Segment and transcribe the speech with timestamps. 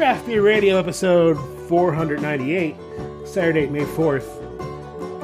[0.00, 1.36] Craft Beer Radio episode
[1.68, 2.74] 498,
[3.26, 4.24] Saturday, May 4th,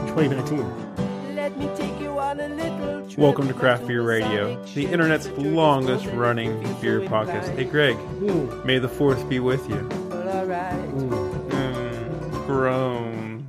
[0.08, 1.34] 2019.
[1.34, 3.18] Let me take you on a little trip.
[3.18, 7.56] Welcome to Craft Beer Radio, the internet's longest running beer podcast.
[7.56, 8.66] Hey, Greg, hmm.
[8.66, 9.76] may the fourth be with you.
[10.12, 10.90] Alright.
[10.90, 13.48] Mm, groan.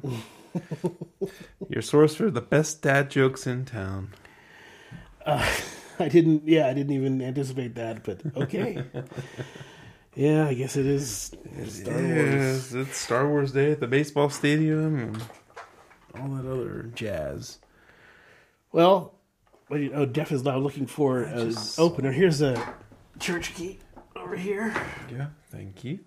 [1.69, 4.13] Your source for the best dad jokes in town.
[5.25, 5.45] Uh,
[5.99, 8.81] I didn't, yeah, I didn't even anticipate that, but okay.
[10.17, 11.31] yeah, I guess it is
[11.67, 12.73] Star Wars.
[12.73, 15.21] It's Star Wars Day at the baseball stadium and
[16.19, 17.59] all that other jazz.
[18.71, 19.13] Well,
[19.67, 22.11] what you- oh, Jeff is now looking for an just- opener.
[22.11, 22.73] Here's a
[23.19, 23.77] church key
[24.15, 24.73] over here.
[25.11, 25.99] Yeah, thank you.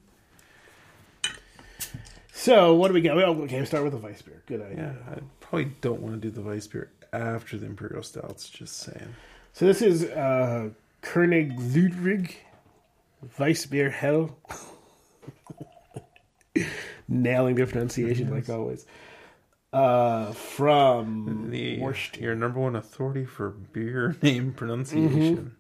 [2.33, 3.17] So, what do we got?
[3.17, 4.41] Well, okay, start with the Weissbier.
[4.47, 4.97] Good idea.
[5.07, 9.15] Yeah, I probably don't want to do the Weissbier after the Imperial Stouts, just saying.
[9.53, 10.71] So this is uh,
[11.03, 12.37] König Ludwig
[13.39, 14.37] Weissbier Hell.
[17.09, 18.87] Nailing the pronunciation like always.
[19.73, 21.81] Uh, from The,
[22.19, 25.57] your number one authority for beer name pronunciation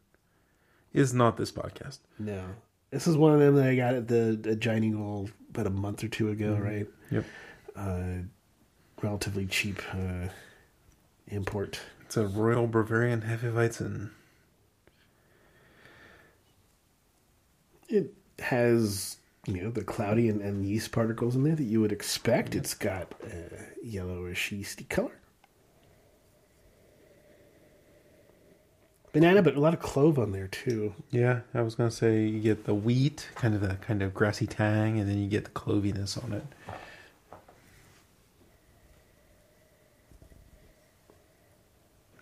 [0.92, 1.98] is not this podcast.
[2.19, 2.42] No,
[2.91, 5.70] this is one of them that I got at the at Giant Eagle about a
[5.70, 6.88] month or two ago, right?
[7.11, 7.25] Yep.
[7.77, 8.03] Uh,
[9.00, 10.28] relatively cheap uh,
[11.28, 11.81] import.
[12.05, 14.11] It's a Royal Bavarian Hefeweizen.
[17.91, 21.93] It has you know the cloudy and, and yeast particles in there that you would
[21.93, 22.55] expect.
[22.55, 25.13] It's got a yellowish yeasty color.
[29.13, 30.95] Banana, but a lot of clove on there too.
[31.11, 34.47] Yeah, I was gonna say you get the wheat, kind of the kind of grassy
[34.47, 36.47] tang, and then you get the cloviness on it.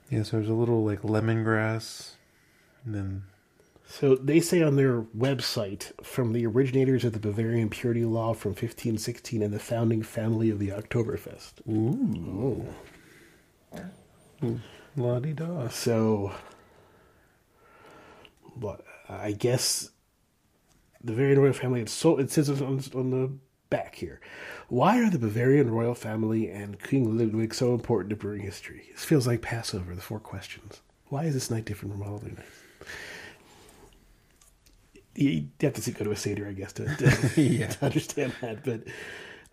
[0.09, 2.13] Yeah, so there's a little like lemongrass,
[2.87, 3.25] and then
[3.91, 8.51] So they say on their website, from the originators of the Bavarian purity law from
[8.51, 11.67] 1516 and the founding family of the Oktoberfest.
[11.69, 12.67] ooh,
[13.73, 13.81] oh.
[14.41, 14.57] hmm.
[14.95, 15.69] la di da.
[15.69, 16.33] So,
[18.55, 19.91] what I guess
[21.03, 21.81] the Bavarian royal family.
[21.81, 23.33] It's so it says on, on the
[23.71, 24.21] back here.
[24.69, 28.89] Why are the Bavarian royal family and King Ludwig so important to brewing history?
[28.93, 29.95] This feels like Passover.
[29.95, 30.83] The four questions.
[31.07, 32.91] Why is this night different from all other nights?
[35.15, 37.69] You have to see, go to a seder, I guess, to, to, Yeah.
[37.69, 38.65] to understand that.
[38.65, 38.85] But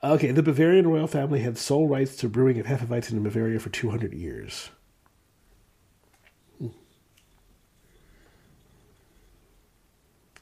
[0.04, 3.70] okay, the Bavarian royal family had sole rights to brewing of Hefeweizen in Bavaria for
[3.70, 4.70] 200 years.
[6.60, 6.68] Hmm.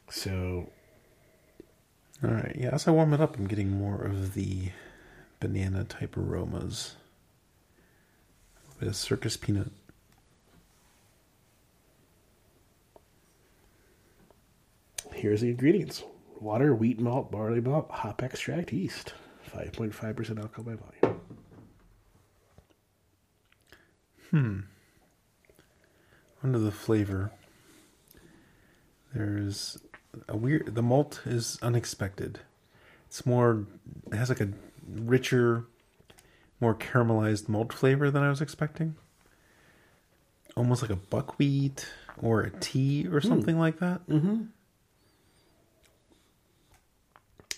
[0.09, 0.69] So
[2.23, 2.69] All right, yeah.
[2.73, 4.69] As I warm it up, I'm getting more of the
[5.39, 6.95] banana type aromas.
[8.75, 9.71] A bit of circus peanut.
[15.15, 16.03] Here's the ingredients:
[16.39, 19.13] water, wheat malt, barley malt, hop extract, yeast.
[19.53, 21.21] 5.5% alcohol by volume.
[24.31, 24.59] Hmm.
[26.41, 27.31] Under the flavor,
[29.13, 29.77] there's
[30.27, 30.75] a weird.
[30.75, 32.39] The malt is unexpected.
[33.07, 33.65] It's more.
[34.11, 34.49] It has like a
[34.89, 35.65] richer,
[36.59, 38.95] more caramelized malt flavor than I was expecting.
[40.57, 41.87] Almost like a buckwheat
[42.21, 44.01] or a tea or something like that.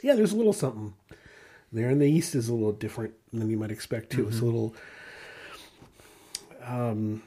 [0.03, 0.93] Yeah, there's a little something
[1.71, 4.27] there, and the yeast is a little different than you might expect too.
[4.27, 4.75] It's a little,
[6.63, 7.21] um,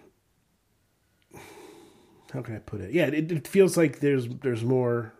[2.32, 2.92] how can I put it?
[2.92, 5.12] Yeah, it, it feels like there's there's more.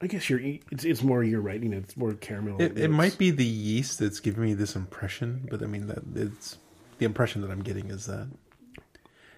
[0.00, 1.24] I guess you're it's it's more.
[1.24, 1.60] You're right.
[1.60, 2.60] You know, it's more caramel.
[2.60, 6.02] It, it might be the yeast that's giving me this impression, but I mean that
[6.14, 6.58] it's
[6.98, 8.28] the impression that I'm getting is that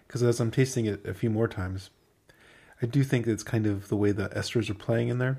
[0.06, 1.90] because as I'm tasting it a few more times,
[2.82, 5.38] I do think it's kind of the way the esters are playing in there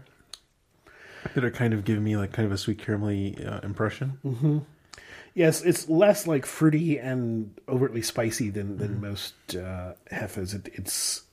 [1.33, 4.65] that are kind of giving me like kind of a sweet caramelly uh, impression.
[5.33, 10.53] Yes, it's less like fruity and overtly spicy than than most uh, hefes.
[10.53, 11.23] It, it's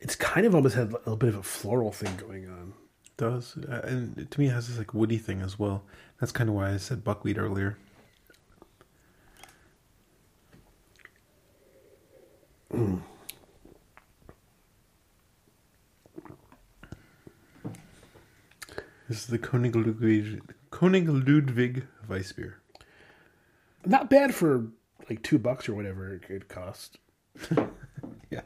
[0.00, 2.74] it's kind of almost had a little bit of a floral thing going on.
[3.04, 5.82] It does uh, and to me it has this like woody thing as well.
[6.20, 7.76] That's kind of why I said buckwheat earlier.
[19.08, 22.54] This is the Konig Ludwig, Konig Ludwig Weissbier.
[23.84, 24.68] Not bad for
[25.10, 26.98] like two bucks or whatever it cost.
[28.30, 28.42] Yeah.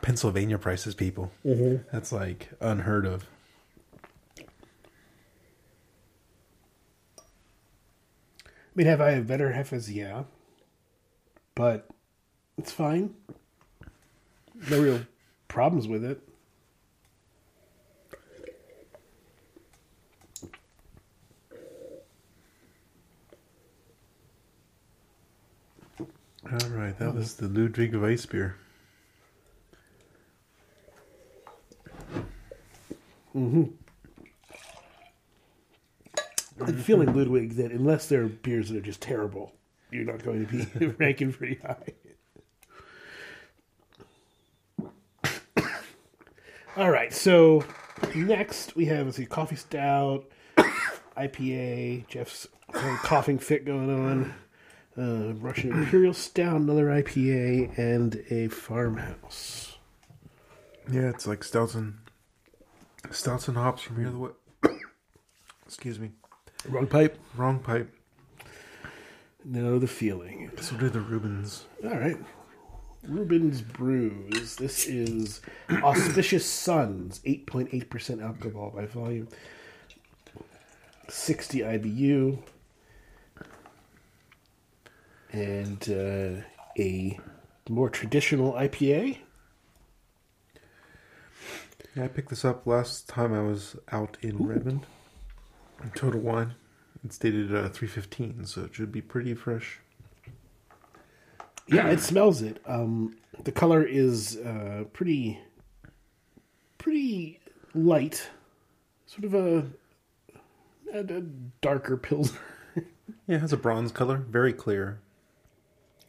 [0.00, 1.30] Pennsylvania prices, people.
[1.44, 1.88] Mm-hmm.
[1.92, 3.26] That's like unheard of.
[4.38, 4.42] I
[8.74, 9.90] mean, have I have better hefes?
[9.94, 10.24] Yeah,
[11.54, 11.86] but
[12.56, 13.14] it's fine.
[14.70, 15.00] No real
[15.48, 16.26] problems with it.
[26.52, 28.54] All right, that was the Ludwig Weissbier.
[33.34, 33.72] I'm
[36.60, 36.80] mm-hmm.
[36.80, 39.54] feeling, Ludwig, that unless there are beers that are just terrible,
[39.90, 41.94] you're not going to be ranking pretty high.
[46.76, 47.64] All right, so
[48.14, 50.26] next we have let's see, coffee stout,
[51.16, 52.06] IPA.
[52.08, 54.34] Jeff's coughing fit going on.
[54.96, 59.76] Uh, Russian Imperial Stout, another IPA, and a farmhouse.
[60.90, 61.94] Yeah, it's like stouts and
[63.10, 64.10] stouts and hops from here.
[64.10, 64.30] The way.
[65.66, 66.10] Excuse me,
[66.68, 67.18] Wrong pipe.
[67.36, 67.92] wrong pipe.
[69.44, 70.50] Know the feeling.
[70.60, 71.64] So do the Reuben's.
[71.82, 72.16] All right.
[73.06, 74.56] Reuben's Brews.
[74.56, 75.40] This is
[75.82, 79.28] Auspicious Sons, 8.8% alcohol by volume,
[81.08, 82.38] 60 IBU,
[85.34, 86.42] and uh,
[86.78, 87.18] a
[87.68, 89.18] more traditional IPA.
[91.96, 94.86] Yeah, I picked this up last time I was out in Redmond.
[95.94, 96.54] Total Wine.
[97.04, 99.80] It's dated uh, 315, so it should be pretty fresh.
[101.66, 102.60] Yeah, it smells it.
[102.66, 105.40] Um, the color is uh, pretty,
[106.78, 107.40] pretty
[107.74, 108.28] light,
[109.06, 109.66] sort of a,
[110.92, 111.20] a, a
[111.60, 112.38] darker pilsner.
[113.26, 115.00] Yeah, it has a bronze color, very clear.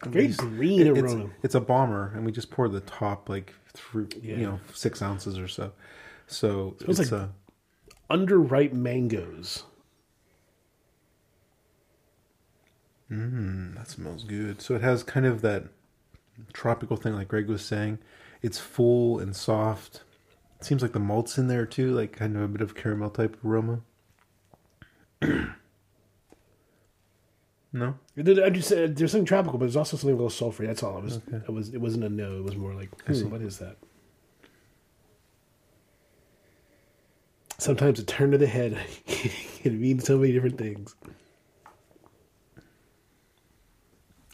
[0.04, 1.30] Very It's- green it- it's, aroma.
[1.44, 4.36] it's a bomber, and we just pour the top like through, Yeah.
[4.38, 5.72] you know, six ounces or so.
[6.28, 7.28] So Smells it's like- uh,
[8.10, 9.64] underripe mangoes.
[13.10, 14.62] that smells good.
[14.62, 15.66] So it has kind of that
[16.54, 18.00] tropical thing, like Greg was saying.
[18.42, 20.04] It's full and soft.
[20.60, 23.10] It seems like the malt's in there too, like kind of a bit of caramel
[23.12, 23.82] type aroma.
[27.76, 30.66] no, I just said there's something tropical, but there's also something a little sulfury.
[30.66, 30.98] That's all.
[30.98, 31.18] It was.
[31.18, 31.42] Okay.
[31.46, 31.74] It was.
[31.74, 32.38] It wasn't a no.
[32.38, 33.24] It was more like, I see.
[33.24, 33.76] hmm, what is that?
[37.58, 40.96] Sometimes a turn of the head can mean so many different things.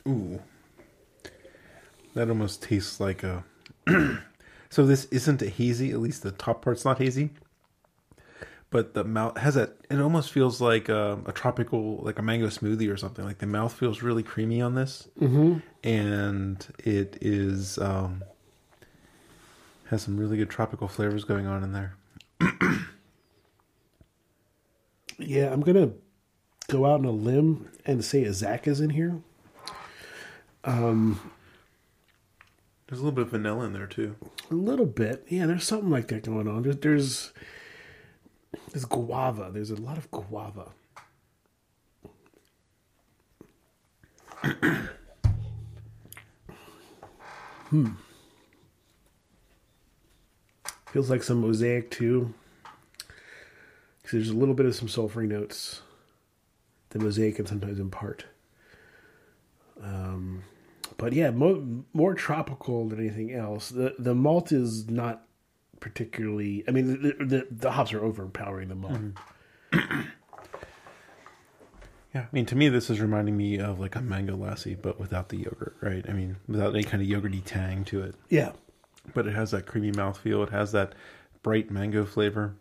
[0.07, 0.39] Ooh.
[2.13, 3.43] That almost tastes like a.
[4.69, 5.89] so this isn't a hazy.
[5.89, 7.31] At least the top part's not hazy.
[8.71, 9.75] But the mouth has that.
[9.89, 13.23] It almost feels like a, a tropical, like a mango smoothie or something.
[13.23, 15.59] Like the mouth feels really creamy on this, mm-hmm.
[15.83, 18.23] and it is um,
[19.89, 21.95] has some really good tropical flavors going on in there.
[25.21, 25.91] Yeah, I'm gonna
[26.67, 29.21] go out on a limb and say Azacca is in here.
[30.63, 31.31] Um,
[32.87, 34.15] There's a little bit of vanilla in there too.
[34.49, 35.45] A little bit, yeah.
[35.45, 36.63] There's something like that going on.
[36.63, 37.33] There's there's,
[38.71, 39.49] there's guava.
[39.53, 40.71] There's a lot of guava.
[47.69, 47.89] hmm.
[50.87, 52.33] Feels like some mosaic too.
[54.01, 55.81] Because there's a little bit of some sulfury notes.
[56.89, 58.25] The mosaic can sometimes impart.
[59.81, 60.43] Um,
[60.97, 63.69] but yeah, mo- more tropical than anything else.
[63.69, 65.25] The the malt is not
[65.81, 66.63] particularly.
[66.67, 69.01] I mean, the the, the hops are overpowering the malt.
[72.13, 74.99] Yeah, I mean, to me, this is reminding me of like a mango lassi, but
[74.99, 76.03] without the yogurt, right?
[76.09, 78.15] I mean, without any kind of yogurty tang to it.
[78.29, 78.51] Yeah,
[79.13, 80.43] But it has that creamy mouthfeel.
[80.45, 80.93] It has that
[81.41, 82.53] bright mango flavor.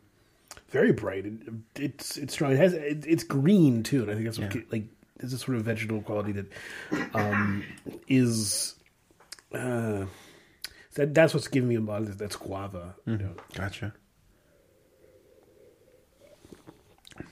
[0.68, 1.26] very bright.
[1.26, 1.32] It,
[1.74, 2.52] it's it's strong.
[2.52, 4.62] It has it, it's green too, and I think that's what Yeah.
[4.70, 4.84] like
[5.16, 6.46] there's a sort of vegetable quality that
[7.14, 7.64] um,
[8.06, 8.76] is.
[9.52, 10.04] Uh,
[10.94, 12.96] that that's what's giving me a lot of that's guava.
[13.06, 13.24] You mm-hmm.
[13.24, 13.34] know.
[13.54, 13.94] Gotcha.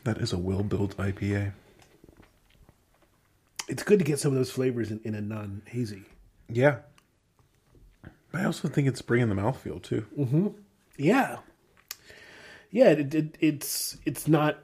[0.05, 1.53] That is a well built IPA.
[3.69, 6.03] It's good to get some of those flavors in, in a non hazy.
[6.49, 6.79] Yeah.
[8.33, 10.07] I also think it's bringing the mouthfeel too.
[10.19, 10.49] Mm-hmm.
[10.97, 11.39] Yeah,
[12.71, 12.91] yeah.
[12.91, 14.59] It, it, it's it's not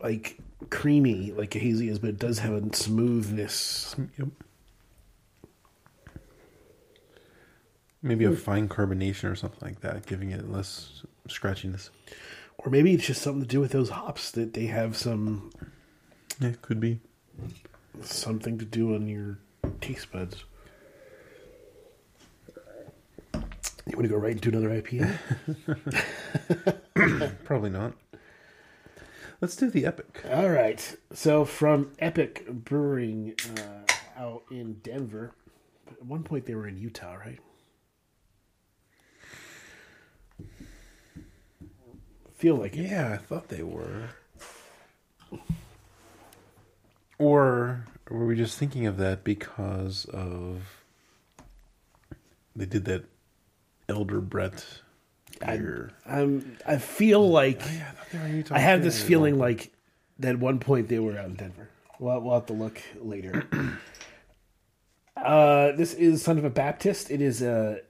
[0.00, 0.38] like
[0.70, 3.96] creamy like a hazy is, but it does have a smoothness.
[4.18, 4.28] Yep.
[8.02, 11.90] Maybe a fine carbonation or something like that, giving it less scratchiness.
[12.58, 15.50] Or maybe it's just something to do with those hops that they have some
[16.40, 17.00] Yeah, it could be.
[18.02, 19.38] something to do on your
[19.80, 20.44] taste buds.
[23.34, 25.18] You want to go right into another IPA?
[27.44, 27.94] Probably not.
[29.40, 30.22] Let's do the epic.
[30.30, 30.96] All right.
[31.12, 33.92] So from Epic Brewing uh,
[34.22, 35.32] out in Denver.
[35.90, 37.38] At one point they were in Utah, right?
[42.40, 42.74] Feel like.
[42.74, 44.08] Yeah, I thought they were.
[47.18, 50.62] Or were we just thinking of that because of
[52.56, 53.04] they did that
[53.90, 54.64] Elder Brett
[55.40, 55.92] beer?
[56.06, 59.70] I'm, I feel like Oh, yeah, I thought they were I have this feeling like
[60.18, 61.68] that at one point they were out in Denver.
[61.98, 63.46] We'll, we'll have to look later.
[65.16, 67.10] uh, this is Son of a Baptist.
[67.10, 67.82] It is a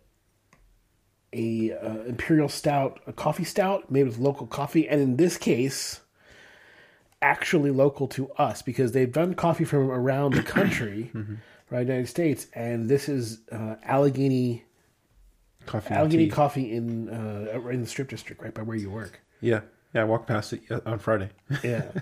[1.32, 6.00] a uh, imperial stout, a coffee stout made with local coffee, and in this case,
[7.22, 11.10] actually local to us because they've done coffee from around the country,
[11.70, 14.64] right, United States, and this is uh, Allegheny
[15.66, 15.94] coffee.
[15.94, 16.30] Allegheny tea.
[16.30, 19.20] Coffee in uh, in the Strip District, right by where you work.
[19.40, 19.60] Yeah,
[19.94, 20.02] yeah.
[20.02, 21.30] I walked past it uh, on Friday.
[21.62, 21.84] Yeah.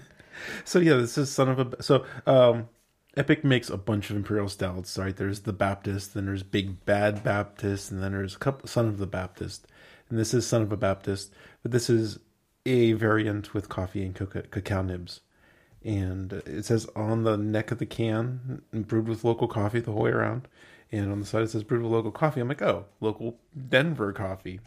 [0.65, 1.83] So yeah, this is son of a.
[1.83, 2.69] So um,
[3.17, 4.97] Epic makes a bunch of imperial stouts.
[4.99, 8.87] Right, there's the Baptist, then there's Big Bad Baptist, and then there's a couple Son
[8.87, 9.67] of the Baptist,
[10.09, 12.19] and this is Son of a Baptist, but this is
[12.67, 15.21] a variant with coffee and cacao, cacao nibs,
[15.83, 20.03] and it says on the neck of the can, brewed with local coffee the whole
[20.03, 20.47] way around,
[20.93, 22.41] and on the side it says brewed with local coffee.
[22.41, 23.39] I'm like, oh, local
[23.69, 24.61] Denver coffee.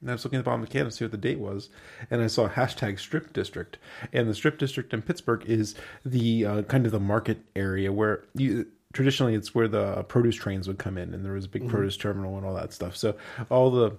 [0.00, 1.40] And I was looking at the bottom of the can to see what the date
[1.40, 1.70] was,
[2.10, 3.78] and I saw hashtag Strip District.
[4.12, 5.74] And the Strip District in Pittsburgh is
[6.04, 10.68] the uh, kind of the market area where you traditionally it's where the produce trains
[10.68, 12.96] would come in, and there was a big produce terminal and all that stuff.
[12.96, 13.16] So
[13.50, 13.96] all the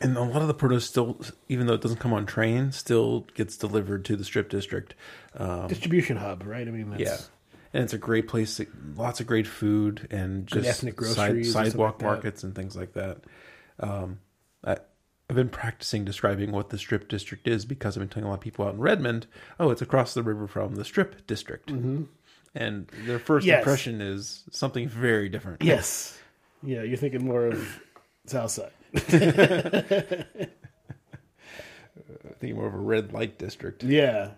[0.00, 3.26] and a lot of the produce still, even though it doesn't come on train, still
[3.34, 4.94] gets delivered to the Strip District.
[5.36, 6.66] Um, Distribution hub, right?
[6.66, 7.18] I mean, that's, yeah.
[7.74, 8.60] And it's a great place.
[8.96, 12.54] Lots of great food and Good just ethnic side- groceries and sidewalk like markets and
[12.54, 13.18] things like that.
[13.80, 14.18] Um,
[14.64, 14.78] I,
[15.32, 18.34] I've been practicing describing what the Strip District is because I've been telling a lot
[18.34, 19.26] of people out in Redmond,
[19.58, 21.72] oh, it's across the river from the Strip District.
[21.72, 22.02] Mm-hmm.
[22.54, 23.60] And their first Yes.
[23.60, 25.62] impression is something very different.
[25.62, 26.18] Yes.
[26.62, 27.80] Yeah, you're thinking more of
[28.26, 28.72] Southside.
[28.94, 28.98] I
[32.38, 33.84] think more of a red light district.
[33.84, 34.32] Yeah.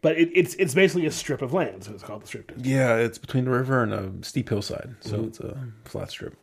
[0.00, 2.46] But it, it's it's basically a strip of land, so it's called the strip.
[2.48, 2.66] District.
[2.66, 5.26] Yeah, it's between the river and a steep hillside, so Mm-hmm.
[5.28, 6.34] it's a flat strip.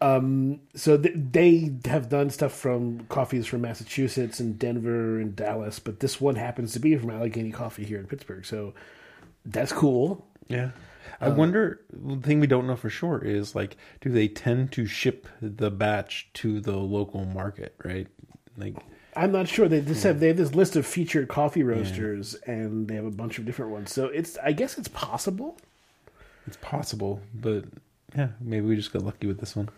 [0.00, 6.00] So th- they have done stuff from coffees from Massachusetts and Denver and Dallas, but
[6.00, 8.44] this one happens to be from Allegheny Coffee here in Pittsburgh.
[8.46, 8.74] So
[9.44, 10.26] that's cool.
[10.48, 10.70] Yeah.
[11.20, 14.72] I Um, wonder, the thing we don't know for sure is like, do they tend
[14.72, 18.06] to ship the batch to the local market, right?
[18.56, 18.76] Like,
[19.16, 19.68] I'm not sure.
[19.68, 23.10] They just have they have this list of featured coffee roasters, and they have a
[23.10, 23.92] bunch of different ones.
[23.92, 25.58] So it's I guess it's possible.
[26.46, 27.64] it's possible, but
[28.16, 29.68] yeah, maybe we just got lucky with this one.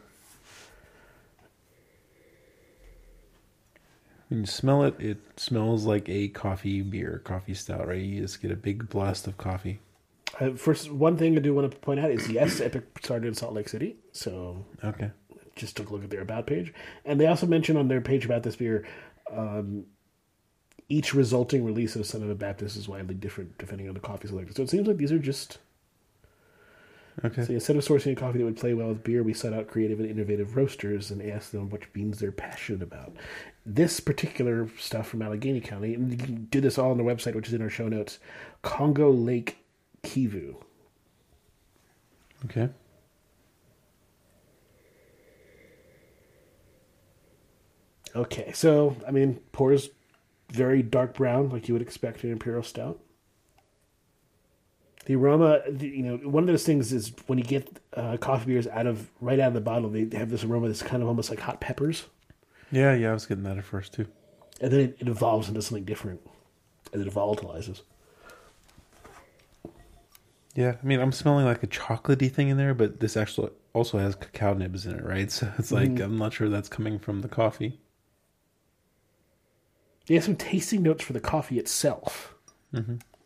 [4.32, 8.00] When you smell it, it smells like a coffee beer, coffee stout, right?
[8.00, 9.80] You just get a big blast of coffee.
[10.40, 13.34] Uh, first, one thing I do want to point out is yes, Epic started in
[13.34, 15.10] Salt Lake City, so Okay.
[15.54, 16.72] just took a look at their about page,
[17.04, 18.86] and they also mentioned on their page about this beer,
[19.30, 19.84] um,
[20.88, 24.28] each resulting release of Son of a Baptist is widely different depending on the coffee
[24.28, 24.56] selected.
[24.56, 25.58] So it seems like these are just
[27.24, 27.44] Okay.
[27.44, 29.68] so instead of sourcing a coffee that would play well with beer, we sought out
[29.68, 33.12] creative and innovative roasters and asked them which beans they're passionate about.
[33.66, 37.34] This particular stuff from Allegheny County, and you can do this all on the website,
[37.34, 38.18] which is in our show notes.
[38.62, 39.58] Congo Lake
[40.02, 40.56] Kivu.
[42.46, 42.70] Okay.
[48.14, 49.90] Okay, so I mean, pours
[50.50, 53.00] very dark brown, like you would expect an imperial stout.
[55.06, 58.46] The aroma, the- you know, one of those things is when you get uh, coffee
[58.46, 61.08] beers out of right out of the bottle, they have this aroma that's kind of
[61.08, 62.04] almost like hot peppers,
[62.70, 64.06] Yeah, yeah, I was getting that at first too.
[64.60, 66.20] and then it, it evolves into something different,
[66.92, 67.82] and it volatilizes.
[70.54, 73.98] Yeah, I mean, I'm smelling like a chocolatey thing in there, but this actually also
[73.98, 75.30] has cacao nibs in it, right?
[75.32, 77.80] So it's like I'm not sure that's coming from the coffee.
[80.06, 82.34] They have some tasting notes for the coffee itself.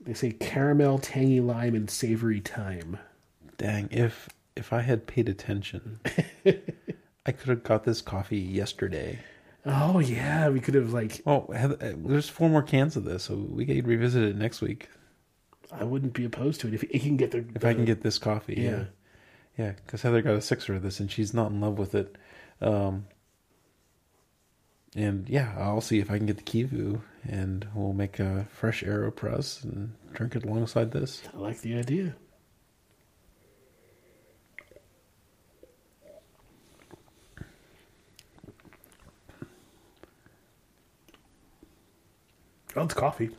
[0.06, 2.98] They say caramel, tangy lime, and savory thyme.
[3.58, 6.00] Dang, if if I had paid attention,
[7.26, 9.18] I could have got this coffee yesterday.
[9.64, 13.25] Oh yeah, we could have like Oh, have- uh, there's four more cans of this,
[13.25, 14.88] so we could revisit it next week
[15.72, 18.02] I wouldn't be opposed to it if it can get the if I can get
[18.02, 18.54] this coffee.
[18.58, 18.70] yeah.
[18.70, 18.84] Yeah,
[19.58, 22.14] yeah, because Heather got a sixer of this, and she's not in love with it.
[22.60, 23.06] Um,
[24.95, 28.83] and yeah, I'll see if I can get the Kivu, and we'll make a fresh
[28.83, 31.23] Aeropress and drink it alongside this.
[31.35, 32.14] I like the idea.
[42.75, 43.31] Oh, it's coffee.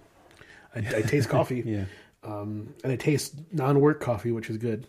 [0.75, 1.85] I, I taste coffee, Yeah.
[2.23, 4.87] um, and I taste non-work coffee, which is good.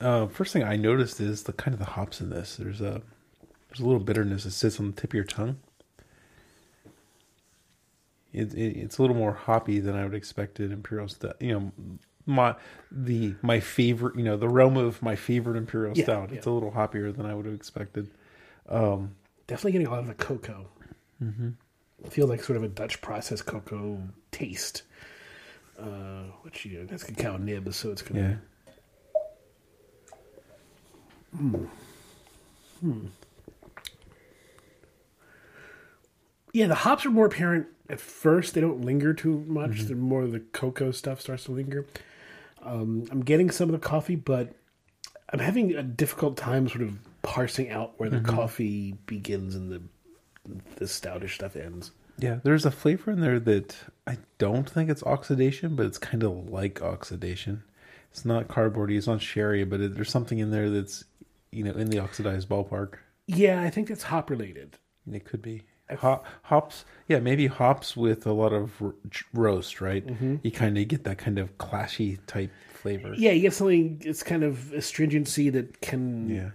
[0.00, 2.56] Uh, first thing I noticed is the kind of the hops in this.
[2.56, 3.02] There's a
[3.68, 5.58] there's a little bitterness that sits on the tip of your tongue.
[8.32, 11.36] It, it, it's a little more hoppy than I would expect in imperial stout.
[11.40, 11.72] You know,
[12.26, 12.54] my
[12.90, 14.16] the my favorite.
[14.16, 16.30] You know, the realm of my favorite imperial Yeah, stout.
[16.30, 16.36] yeah.
[16.38, 18.10] It's a little hoppier than I would have expected.
[18.68, 20.66] Definitely getting a lot of the cocoa.
[21.22, 21.50] Mm-hmm.
[22.04, 24.02] I feel like sort of a Dutch processed cocoa
[24.32, 24.82] taste.
[25.78, 28.20] Uh, which you know, that's cacao nibs, so it's gonna.
[28.20, 28.34] Yeah.
[36.52, 38.54] Yeah, the hops are more apparent at first.
[38.54, 39.70] They don't linger too much.
[39.72, 39.86] Mm-hmm.
[39.88, 41.86] They're more the cocoa stuff starts to linger.
[42.62, 44.54] Um, I'm getting some of the coffee, but
[45.32, 48.34] I'm having a difficult time sort of parsing out where the Mm-hmm.
[48.36, 49.82] coffee begins and the
[50.76, 51.90] the stoutish stuff ends.
[52.18, 53.74] Yeah, there's a flavor in there that
[54.06, 57.64] I don't think it's oxidation, but it's kind of like oxidation.
[58.12, 61.04] It's not cardboardy, it's not sherry, but it, there's something in there that's,
[61.52, 62.94] you know, in the oxidized ballpark.
[63.26, 64.78] Yeah, I think that's hop related.
[65.10, 65.62] It could be
[66.00, 66.84] Hop, hops.
[67.06, 68.94] Yeah, maybe hops with a lot of r-
[69.32, 70.04] roast, right?
[70.42, 73.14] You kind of get that kind of clashy type flavor.
[73.16, 74.02] Yeah, you get something.
[74.04, 76.50] It's kind of astringency that can Yeah.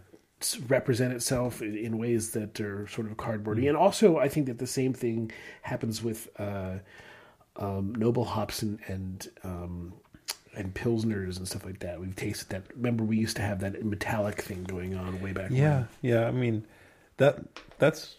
[0.67, 3.63] represent itself in, in ways that are sort of cardboardy.
[3.63, 3.69] Mm.
[3.69, 5.31] And also, I think that the same thing
[5.61, 6.79] happens with uh,
[7.55, 9.93] um, noble hops and and um,
[10.55, 11.99] and pilsners and stuff like that.
[11.99, 12.63] We've tasted that.
[12.75, 15.51] Remember, we used to have that metallic thing going on way back.
[15.51, 15.87] Yeah, when.
[16.01, 16.27] yeah.
[16.27, 16.65] I mean,
[17.17, 17.39] that
[17.79, 18.15] that's.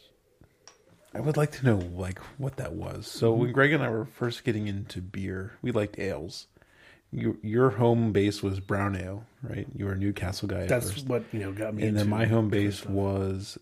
[1.15, 3.07] I would like to know like what that was.
[3.07, 3.41] So Mm-hmm.
[3.43, 6.47] when Greg and I were first getting into beer, we liked ales.
[7.15, 9.67] Your your home base was brown ale, right?
[9.77, 10.62] You were a Newcastle guy.
[10.62, 11.07] at that's first.
[11.09, 11.87] what you know got me.
[11.87, 13.59] and then my home base was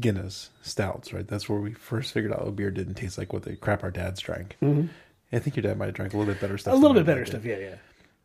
[0.00, 1.28] Guinness stouts, right?
[1.28, 3.90] That's where we first figured out oh, beer didn't taste like what the crap our
[3.90, 4.56] dads drank.
[4.62, 6.72] I think your dad might have drank a little bit better stuff.
[6.72, 6.82] Mm-hmm.
[6.82, 7.44] a little bit better stuff.
[7.44, 7.74] Yeah, yeah.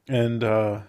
[0.10, 0.82] And uh,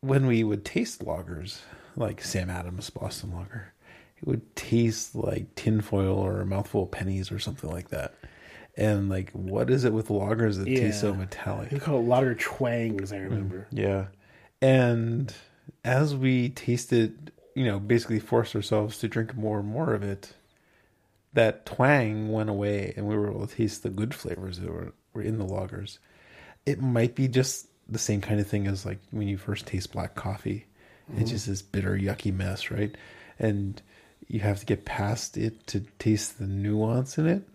[0.00, 1.58] when we would taste lagers,
[1.96, 3.74] like Sam Adams Boston Lager,
[4.16, 8.14] it would taste like tinfoil or a mouthful of pennies or something like that.
[8.76, 11.72] And like, what is it with lagers that taste so metallic?
[11.72, 13.12] We call it lager twangs.
[13.12, 13.66] I remember.
[13.72, 14.06] Yeah.
[14.62, 15.34] And
[15.84, 20.34] as we tasted, you know, basically forced ourselves to drink more and more of it,
[21.32, 24.92] that twang went away and we were able to taste the good flavors that were,
[25.12, 25.98] were in the lagers.
[26.64, 29.92] It might be just the same kind of thing as like when you first taste
[29.92, 30.66] black coffee.
[31.16, 32.96] It's just this bitter, yucky mess, right?
[33.38, 33.82] And
[34.28, 37.48] you have to get past it to taste the nuance in it.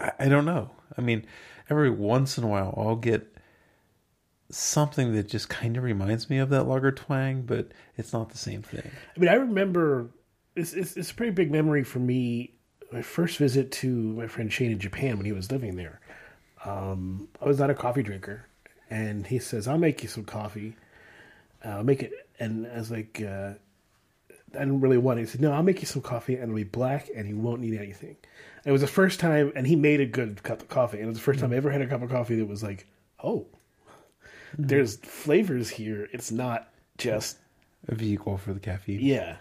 [0.00, 0.70] I, I don't know.
[0.96, 1.26] I mean,
[1.68, 3.36] every once in a while, I'll get
[4.50, 8.38] something that just kind of reminds me of that lager twang, but it's not the
[8.38, 8.90] same thing.
[9.14, 10.08] I mean, I remember
[10.56, 12.54] it's, it's, it's a pretty big memory for me.
[12.92, 16.00] My first visit to my friend Shane in Japan when he was living there.
[16.64, 18.46] Um, I was not a coffee drinker,
[18.90, 20.76] and he says, "I'll make you some coffee.
[21.64, 23.54] Uh, I'll make it." And I was like, uh,
[24.54, 26.54] "I didn't really want it." He said, "No, I'll make you some coffee, and it'll
[26.56, 28.16] be black, and you won't need anything."
[28.64, 31.04] And it was the first time, and he made a good cup of coffee, and
[31.06, 32.86] it was the first time I ever had a cup of coffee that was like,
[33.22, 33.46] "Oh,
[34.56, 36.08] there's flavors here.
[36.12, 36.68] It's not
[36.98, 37.38] just
[37.88, 39.00] A vehicle for the caffeine.
[39.00, 39.36] yeah."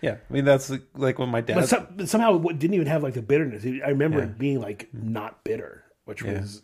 [0.00, 0.18] Yeah.
[0.30, 1.56] I mean, that's like, like when my dad.
[1.56, 3.64] But, some, but somehow it didn't even have like the bitterness.
[3.66, 4.26] I remember Yeah.
[4.26, 6.38] it being like not bitter, which Yeah.
[6.38, 6.62] was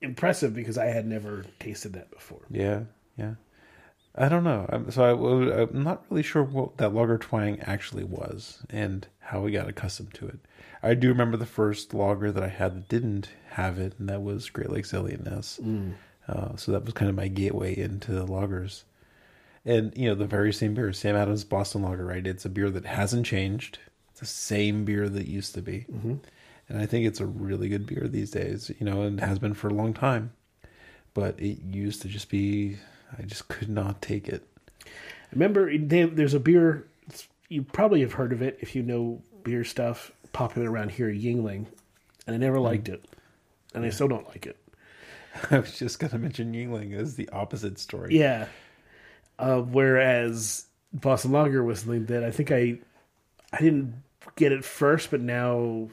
[0.00, 2.42] impressive because I had never tasted that before.
[2.50, 2.82] Yeah.
[3.16, 3.34] Yeah.
[4.18, 4.66] I don't know.
[4.70, 9.42] I'm, so I, I'm not really sure what that lager twang actually was and how
[9.42, 10.38] we got accustomed to it.
[10.82, 14.22] I do remember the first lager that I had that didn't have it, and that
[14.22, 15.58] was Great Lakes Eliot Ness.
[16.28, 18.84] Uh, so that was kind of my gateway into lagers.
[19.64, 22.26] And, you know, the very same beer, Sam Adams Boston Lager, right?
[22.26, 23.78] It's a beer that hasn't changed.
[24.12, 25.86] It's the same beer that used to be.
[26.68, 29.54] And I think it's a really good beer these days, you know, and has been
[29.54, 30.32] for a long time.
[31.14, 32.76] But it used to just be,
[33.16, 34.46] I just could not take it.
[35.32, 36.86] Remember, they, there's a beer.
[37.48, 40.12] You probably have heard of it if you know beer stuff.
[40.32, 41.66] Popular around here, Yuengling,
[42.26, 43.02] and I never liked it,
[43.72, 44.58] and I still don't like it.
[45.50, 48.18] I was just going to mention Yuengling as the opposite story.
[48.18, 48.46] Yeah.
[49.38, 52.78] Uh, whereas Boston Lager was something that I think I
[53.52, 53.94] I didn't
[54.36, 55.88] get it first, but now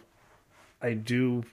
[0.84, 1.44] I do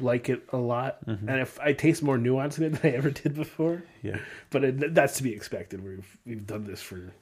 [0.00, 3.10] like it a lot, and if I taste more nuance in it than I ever
[3.10, 3.82] did before.
[4.02, 4.18] Yeah.
[4.50, 5.84] But it, that's to be expected.
[5.84, 7.12] We've we've done this for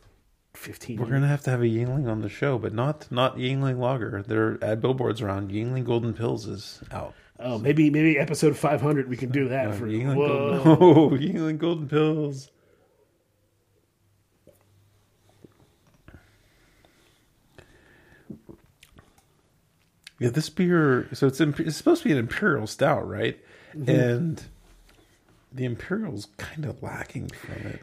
[0.54, 0.96] fifteen.
[0.96, 1.10] We're years.
[1.10, 4.22] going to have to have a Yuengling on the show, but not not Yuengling Lager.
[4.26, 5.50] There are billboards around.
[5.50, 7.14] Yuengling Golden Pills is out.
[7.38, 9.86] Oh, maybe maybe episode five hundred we can do that Uh, for.
[9.86, 10.62] Yuengling, Whoa.
[10.64, 12.50] Golden, oh, Yuengling Golden Pills.
[20.18, 21.08] Yeah, this beer.
[21.12, 23.38] So it's imp- it's supposed to be an imperial stout, right?
[23.86, 24.42] And
[25.52, 27.80] the imperial's kind of lacking from it.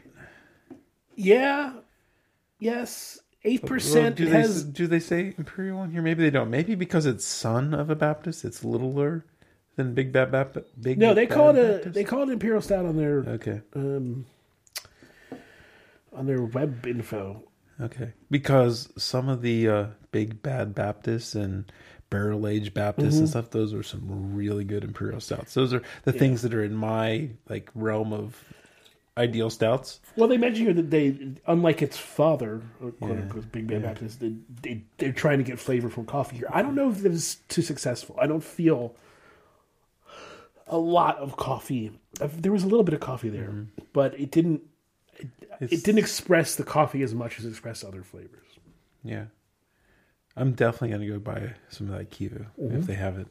[1.14, 1.74] Yeah.
[2.58, 3.20] Yes.
[3.44, 4.66] Eight percent has.
[4.66, 6.02] they do they say imperial on here?
[6.02, 6.50] Maybe they don't.
[6.50, 9.24] Maybe because it's son of a Baptist, it's littler
[9.76, 10.66] than Big Bad Baptist.
[10.80, 11.94] Big No, they Bad call it a Baptist?
[11.94, 14.24] they call it imperial stout on their Okay, um
[16.12, 17.42] on their web info.
[17.80, 18.12] okay.
[18.30, 21.70] Because some of the uh, Big Bad Baptists and
[22.14, 23.18] barrel aged Baptists Mm-hmm.
[23.20, 25.54] and stuff, those are some really good imperial stouts.
[25.54, 28.42] Those are the things that are in my like realm of
[29.16, 30.00] ideal stouts.
[30.16, 33.08] Well, they mention here that they, unlike its father, quote Yeah.
[33.10, 36.48] unquote, Big Bad Baptist, they, they, they're trying to get flavor from coffee here.
[36.52, 38.16] I don't know if that is too successful.
[38.20, 38.94] I don't feel
[40.66, 41.92] a lot of coffee.
[42.20, 44.62] Uh, There was a little bit of coffee there, but it didn't.
[45.16, 45.28] It,
[45.60, 48.46] it didn't express the coffee as much as it expressed other flavors.
[49.04, 49.26] Yeah.
[50.36, 52.76] I'm definitely going to go buy some of that Kivu Mm-hmm.
[52.78, 53.28] if they have it.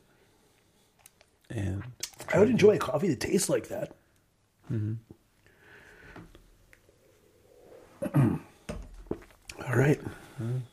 [1.50, 1.84] And
[2.34, 3.94] I would enjoy a coffee that tastes like that.
[8.16, 8.40] All
[9.76, 10.00] right,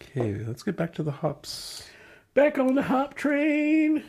[0.01, 1.85] okay, let's get back to the hops.
[2.35, 4.05] back on the hop train.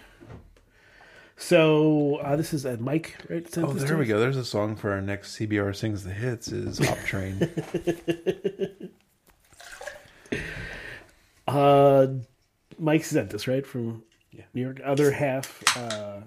[1.38, 3.48] So uh, this is uh, Mike, right?
[3.58, 4.20] Oh, there we go.
[4.20, 7.40] There's a song for our next CBR Sings the Hits is Hop Train.
[11.56, 12.08] Uh,
[12.80, 14.44] Mike sent this right from Yeah.
[14.54, 14.80] New York.
[14.84, 16.22] Other half, uh,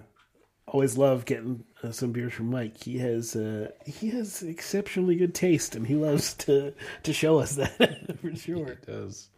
[0.66, 2.76] always love getting uh, some beers from Mike.
[2.82, 7.56] He has uh, he has exceptionally good taste, and he loves to to show us
[7.56, 8.68] that for sure.
[8.68, 9.28] it does.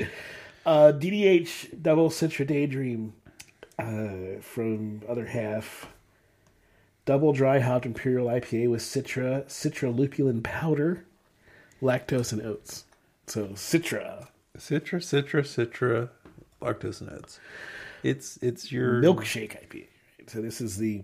[0.64, 3.12] Uh, DDH Double Citra Daydream
[3.78, 5.88] uh, from other half.
[7.04, 11.04] Double dry hopped imperial IPA with Citra, Citra lupulin powder,
[11.80, 12.84] lactose and oats.
[13.28, 16.08] So Citra Citra, Citra, Citra,
[16.60, 17.40] lactose oats.
[18.02, 19.86] It's it's your milkshake IPA.
[20.18, 20.30] Right?
[20.30, 21.02] So this is the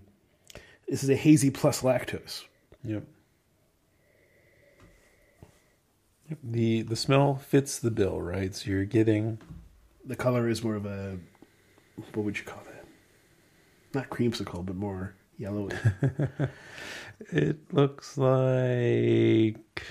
[0.87, 2.43] this is a hazy plus lactose.
[2.83, 3.03] Yep.
[6.29, 6.37] Yep.
[6.43, 8.53] The the smell fits the bill, right?
[8.55, 9.39] So you're getting
[10.05, 11.17] The color is more of a
[12.13, 12.85] what would you call that?
[13.93, 15.75] Not creamsicle, but more yellowy.
[17.31, 19.83] it looks like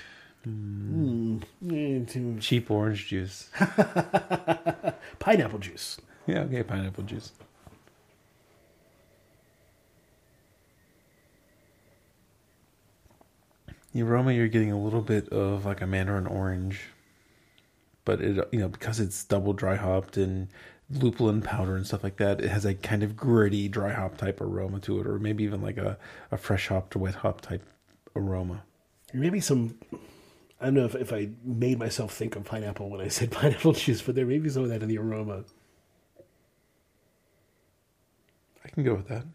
[0.47, 3.49] mm, eh, too- cheap orange juice.
[5.19, 5.99] pineapple juice.
[6.27, 7.31] yeah, okay, pineapple juice.
[13.93, 16.81] The aroma, you're getting a little bit of like a mandarin orange,
[18.05, 20.47] but it you know because it's double dry hopped and
[20.91, 24.41] lupulin powder and stuff like that, it has a kind of gritty dry hop type
[24.41, 25.97] aroma to it, or maybe even like a,
[26.31, 27.63] a fresh hopped wet hop type
[28.15, 28.63] aroma.
[29.13, 29.75] Maybe some.
[30.61, 33.73] I don't know if, if I made myself think of pineapple when I said pineapple
[33.73, 35.43] juice, but there may be some of that in the aroma.
[38.63, 39.25] I can go with that.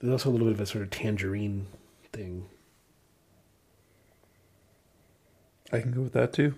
[0.00, 1.66] There's also a little bit of a sort of tangerine
[2.12, 2.46] thing.
[5.72, 6.54] I can go with that too.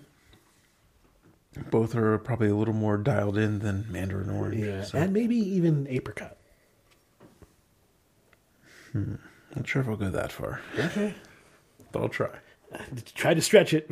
[1.69, 4.63] Both are probably a little more dialed in than mandarin orange.
[4.63, 6.37] Yeah, so and maybe even apricot.
[8.93, 9.15] Hmm.
[9.55, 11.13] not sure if I'll go that far, Okay.
[11.91, 12.29] but I'll try.
[13.15, 13.89] Try to stretch it.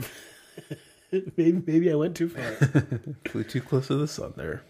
[1.12, 2.52] maybe maybe I went too far.
[3.28, 4.64] Flew too close to the sun there.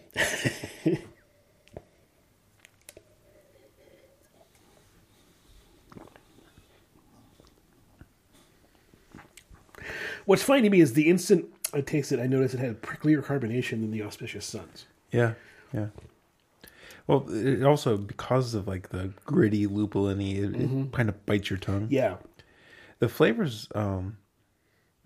[10.26, 13.82] What's funny to me is the instant I tasted, I noticed it had pricklier carbonation
[13.82, 14.86] than the Auspicious Suns.
[15.12, 15.34] Yeah,
[15.74, 15.88] yeah.
[17.08, 20.92] Well, it also because of like the gritty lupulin it, it mm-hmm.
[20.92, 21.88] kind of bites your tongue.
[21.90, 22.18] Yeah,
[23.00, 24.18] The flavors, um,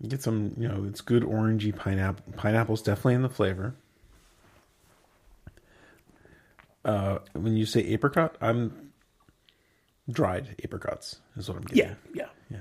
[0.00, 2.32] you get some, you know, it's good orangey pineapple.
[2.36, 3.74] Pineapple's definitely in the flavor.
[6.84, 8.92] Uh, when you say apricot, I'm
[10.10, 11.96] dried apricots is what I'm getting.
[12.12, 12.60] yeah, yeah.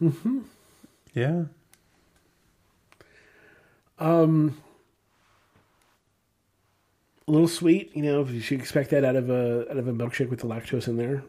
[0.00, 0.08] yeah.
[0.08, 0.38] Mm-hmm.
[1.14, 1.44] Yeah.
[7.28, 8.24] A little sweet, you know.
[8.24, 10.96] You should expect that out of a out of a milkshake with the lactose in
[10.96, 11.24] there.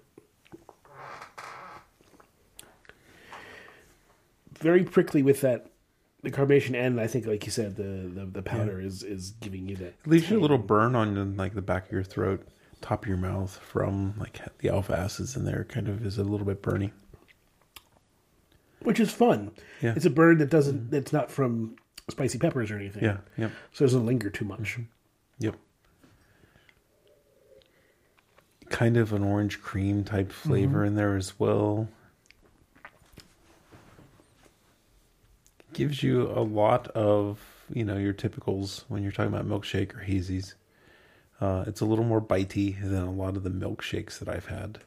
[4.60, 5.72] Very prickly with that
[6.24, 9.68] the carbonation, and I think, like you said, the the, the powder is is giving
[9.68, 9.88] you that.
[9.88, 12.48] It leaves you a little burn on the, like the back of your throat,
[12.82, 15.64] top of your mouth from like the alpha acids in there.
[15.64, 16.92] Kind of is a little bit burny.
[18.82, 19.52] which is fun.
[19.82, 19.94] Yeah.
[19.96, 20.78] It's a burn that doesn't.
[20.78, 20.90] Mm-hmm.
[20.90, 21.76] That's not from
[22.10, 23.04] spicy peppers or anything.
[23.04, 23.18] Yeah.
[23.38, 23.52] Yep.
[23.74, 24.74] so it doesn't linger too much.
[24.74, 24.84] Mm-hmm.
[25.40, 25.56] Yep.
[28.70, 31.88] Kind of an orange cream type flavor in there as well.
[35.74, 37.40] Gives you a lot of,
[37.74, 40.54] you know, your typicals when you're talking about milkshake or hazies.
[41.40, 44.80] Uh, it's a little more bitey than a lot of the milkshakes that I've had,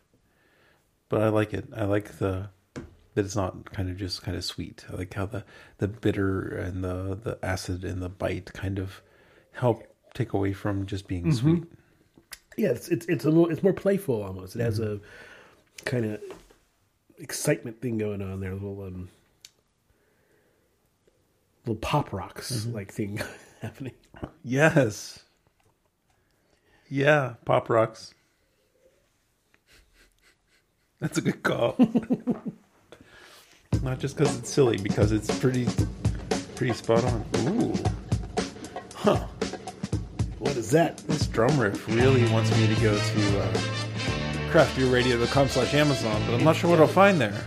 [1.09, 1.69] but I like it.
[1.77, 2.51] I like the
[3.15, 4.85] that it's not kind of just kind of sweet.
[4.93, 5.45] I like how the
[5.79, 9.01] the bitter and the the acid and the bite kind of
[9.53, 11.65] help take away from just being sweet.
[12.57, 14.57] Yeah, it's it's it's a little it's more playful almost.
[14.57, 15.01] It has a
[15.85, 16.21] kind of
[17.19, 18.53] excitement thing going on there.
[18.53, 19.09] A little um,
[21.65, 23.21] little pop rocks like thing
[23.63, 23.93] happening.
[24.45, 25.21] Yes.
[26.93, 28.15] Yeah, Pop Rocks.
[30.99, 31.77] That's a good call.
[33.81, 35.69] Not just because it's silly, because it's pretty,
[36.57, 37.25] pretty spot on.
[37.47, 37.75] Ooh,
[40.51, 40.97] What is that?
[41.07, 43.53] this drum riff really wants me to go to uh,
[44.51, 47.41] craftbeerradio.com slash Amazon, but I'm not sure what I'll find there.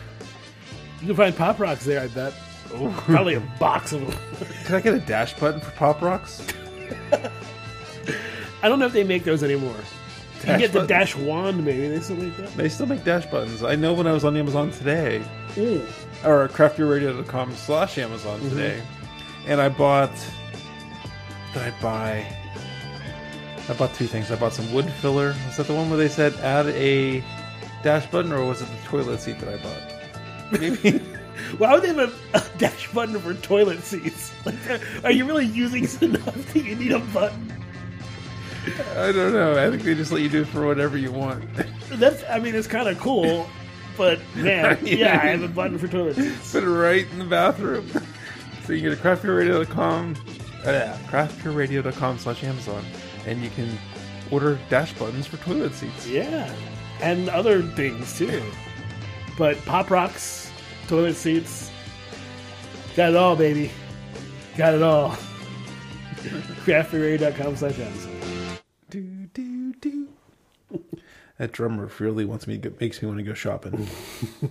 [1.02, 2.00] You can find pop rocks there.
[2.00, 2.34] I bet.
[2.74, 4.48] Oh, probably a box of them.
[4.64, 6.48] Can I get a dash button for Pop Rocks?
[8.64, 9.76] I don't know if they make those anymore.
[10.40, 12.56] You Dash get the dash wand, maybe they still make that.
[12.56, 13.64] They still make dash buttons.
[13.64, 15.22] I know when I was on Amazon today,
[15.58, 15.86] Ooh.
[16.24, 18.82] or craftbeerradio.com slash Amazon today,
[19.46, 20.16] and I bought.
[21.52, 22.43] Did I buy?
[23.70, 24.32] I bought two things.
[24.32, 25.36] I bought some wood filler.
[25.48, 27.24] Was that the one where they said add a
[27.82, 30.60] dash button, or was it the toilet seat that I bought?
[30.60, 31.00] Maybe.
[31.58, 34.32] Why would they have a, a dash button for toilet seats?
[34.46, 34.56] Like,
[35.06, 37.54] are you really using enough that you need a button?
[38.98, 39.54] I don't know.
[39.54, 41.46] I think they just let you do it for whatever you want.
[41.90, 43.48] That's, I mean, it's kind of cool,
[43.98, 46.52] but man, yeah, I have a button for toilet seats.
[46.52, 47.90] Put it right in the bathroom.
[48.66, 50.16] So you can go to craftbeerradio.com,
[50.66, 52.84] uh, craftbeerradio.com slash Amazon,
[53.26, 53.70] and you can
[54.32, 56.08] order dash buttons for toilet seats.
[56.08, 56.54] Yeah,
[57.02, 58.42] and other things too.
[59.38, 60.52] But pop rocks,
[60.88, 61.72] toilet seats,
[62.96, 63.72] got it all, baby.
[64.58, 65.10] Got it all.
[66.66, 68.60] Craftbeerradio.com slash Amazon.
[68.90, 69.02] Do
[69.34, 70.08] do do.
[71.40, 73.88] That drummer really wants me to go, makes me want to go shopping.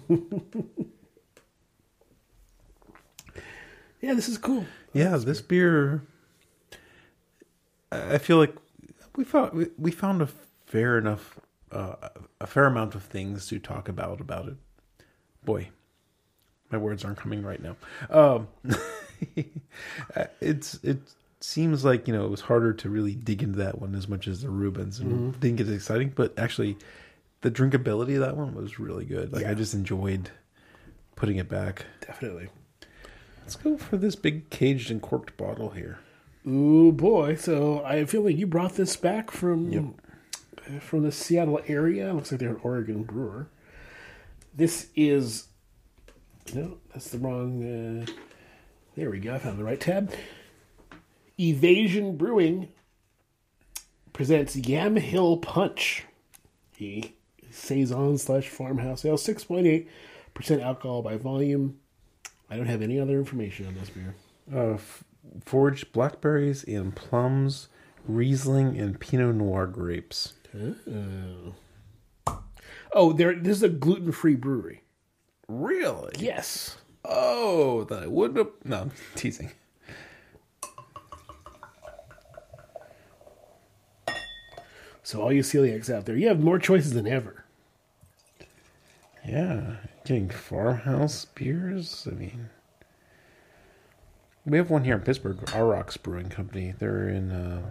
[4.01, 4.67] Yeah, this is cool.
[4.93, 6.03] yeah, this beer.
[7.93, 8.53] I I feel like
[9.17, 10.29] we found we- we found a
[10.67, 11.39] fair enough,
[11.71, 11.97] uh,
[12.41, 14.57] a fair amount of things to talk about about it.
[15.45, 15.69] Boy,
[16.71, 17.77] my words aren't coming right now.
[18.11, 18.49] Um,
[20.41, 20.99] it's it
[21.41, 24.29] seems like you know it was harder to really dig into that one as much
[24.29, 26.77] as the Reuben's and didn't get as exciting, but actually
[27.41, 29.33] the drinkability of that one was really good.
[29.33, 30.31] Like I just enjoyed
[31.17, 31.87] putting it back.
[32.01, 32.49] Definitely.
[33.41, 35.99] Let's go for this big caged and corked bottle here.
[36.47, 37.37] Ooh boy!
[37.37, 39.95] So I feel like you brought this back from
[40.67, 42.13] uh, from the Seattle area.
[42.13, 43.49] Looks like they're an Oregon brewer.
[44.55, 45.47] This is
[46.55, 47.63] no, that's the wrong.
[47.63, 48.13] Uh,
[48.97, 49.35] there we go.
[49.35, 50.13] I found the right tab.
[51.39, 52.69] Evasion Brewing
[54.13, 56.05] presents Yam Hill Punch,
[56.81, 57.13] a
[57.51, 59.89] saison slash farmhouse ale, six point eight
[60.35, 61.79] percent alcohol by volume.
[62.51, 64.15] I don't have any other information on this beer.
[64.53, 65.05] Uh, f-
[65.45, 67.69] foraged blackberries and plums,
[68.07, 70.35] Riesling and Pinot Noir grapes.
[70.55, 71.55] Oh,
[72.93, 73.35] oh there.
[73.35, 74.83] This is a gluten free brewery.
[75.49, 76.13] Really?
[76.19, 76.77] Yes.
[77.05, 78.51] Oh, that I wouldn't have.
[78.65, 79.53] No, I'm teasing.
[85.03, 87.45] So all you celiacs out there, you have more choices than ever.
[89.27, 92.07] Yeah, getting farmhouse beers.
[92.11, 92.49] I mean,
[94.45, 96.75] we have one here in Pittsburgh, Aurochs Brewing Company.
[96.79, 97.63] They're in uh,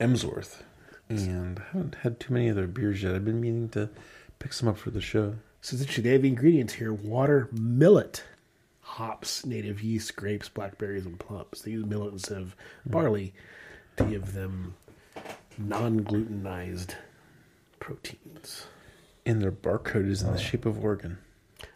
[0.00, 0.62] Emsworth,
[1.08, 3.14] and I haven't had too many of their beers yet.
[3.14, 3.90] I've been meaning to
[4.38, 5.34] pick some up for the show.
[5.60, 6.04] So it's interesting.
[6.04, 8.22] They have ingredients here: water, millet,
[8.80, 11.62] hops, native yeast, grapes, blackberries, and plums.
[11.62, 12.54] They use millet instead of
[12.86, 13.34] barley
[13.96, 14.76] to give them
[15.58, 16.94] non-glutenized
[17.80, 18.66] proteins.
[19.26, 21.18] And their barcode is in the shape of Oregon.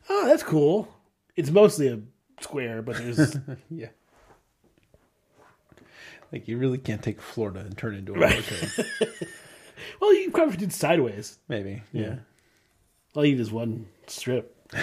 [0.09, 0.89] Oh, that's cool.
[1.35, 1.99] It's mostly a
[2.43, 3.37] square, but there's
[3.71, 3.89] Yeah.
[6.33, 8.43] Like you really can't take Florida and turn it into a Right.
[8.43, 9.29] barcode.
[10.01, 11.39] well, you probably did sideways.
[11.49, 11.83] Maybe.
[11.93, 12.17] Yeah.
[13.15, 14.57] All you need is one strip.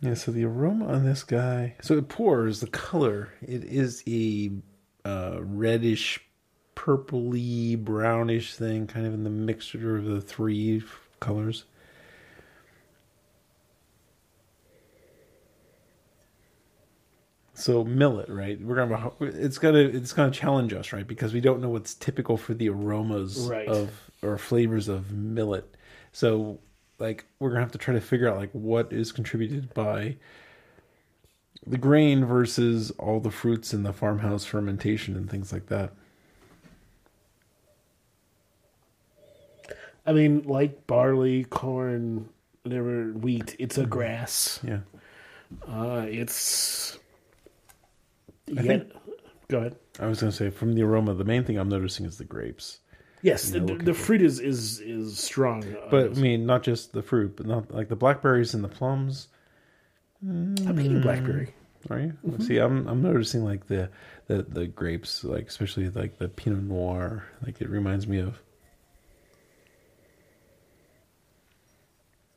[0.00, 1.76] Yeah, so the aroma on this guy.
[1.80, 4.50] So it pours, the color, it is a
[5.04, 6.20] uh, reddish,
[6.74, 10.82] purpley, brownish thing, kind of in the mixture of the three
[11.20, 11.64] colors.
[17.62, 18.60] So millet, right?
[18.60, 21.06] We're gonna it's gonna it's gonna challenge us, right?
[21.06, 23.68] Because we don't know what's typical for the aromas Right.
[23.68, 25.76] of or flavors of millet.
[26.10, 26.58] So
[26.98, 30.16] like we're gonna have to try to figure out like what is contributed by
[31.64, 35.92] the grain versus all the fruits in the farmhouse fermentation and things like that.
[40.04, 42.28] I mean, like barley, corn,
[42.64, 43.54] whatever, wheat.
[43.60, 44.58] It's a grass.
[44.64, 44.80] Yeah.
[45.68, 46.98] Uh, it's.
[48.46, 48.62] Yeah.
[48.62, 48.92] think-
[49.48, 49.76] Go ahead.
[50.00, 52.24] I was going to say from the aroma, the main thing I'm noticing is the
[52.24, 52.78] grapes.
[53.20, 55.62] Yes, the, the fruit is is is strong.
[55.64, 58.68] uh, But I mean, not just the fruit, but not like the blackberries and the
[58.68, 59.28] plums.
[60.22, 61.54] I'm eating blackberry.
[61.90, 62.16] Are you?
[62.26, 62.42] Mm-hmm.
[62.42, 63.90] See, I'm I'm noticing like the,
[64.26, 67.24] the the grapes, like especially like the Pinot Noir.
[67.44, 68.40] Like it reminds me of.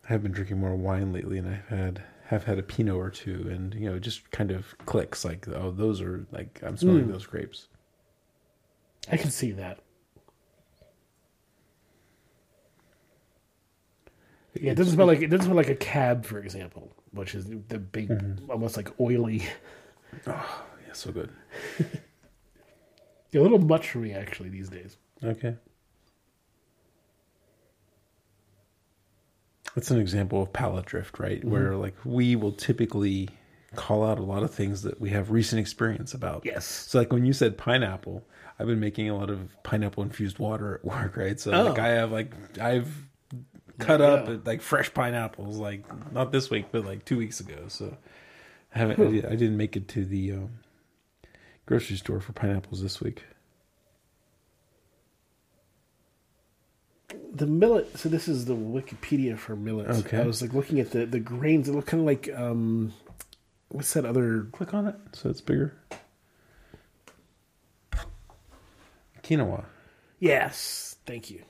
[0.04, 3.10] I have been drinking more wine lately, and I've had have had a Pinot or
[3.10, 5.24] two, and you know, just kind of clicks.
[5.26, 7.12] Like, oh, those are like I'm smelling Mm.
[7.12, 7.68] those grapes.
[9.12, 9.80] I can see that.
[14.60, 17.46] Yeah, it doesn't smell like it doesn't smell like a cab, for example, which is
[17.68, 18.50] the big, Mm-hmm.
[18.50, 19.44] almost like oily.
[20.28, 21.30] Oh, yeah, so good.
[23.34, 24.96] A little much for me actually these days.
[25.22, 25.56] Okay.
[29.76, 31.44] That's an example of palate drift, right?
[31.44, 33.30] Where like we will typically
[33.76, 36.44] call out a lot of things that we have recent experience about.
[36.46, 36.66] Yes.
[36.66, 38.26] So like when you said pineapple,
[38.58, 41.38] I've been making a lot of pineapple infused water at work, right?
[41.38, 41.82] So like Oh.
[41.82, 42.90] I have like I've
[43.78, 44.06] cut Yeah.
[44.08, 45.84] up like fresh pineapples like
[46.14, 47.66] not this week but like 2 weeks ago.
[47.68, 47.98] So
[48.74, 50.50] I haven't I didn't make it to the um,
[51.66, 53.24] grocery store for pineapples this week.
[57.34, 57.98] The millet.
[57.98, 59.88] So this is the Wikipedia for millet.
[59.88, 60.18] Okay.
[60.22, 61.68] I was like looking at the the grains.
[61.70, 62.94] It look kind of like um,
[63.70, 64.48] what's that other?
[64.52, 65.74] Click on it so it's bigger.
[69.24, 69.65] Quinoa.
[70.20, 71.44] Yes, thank you.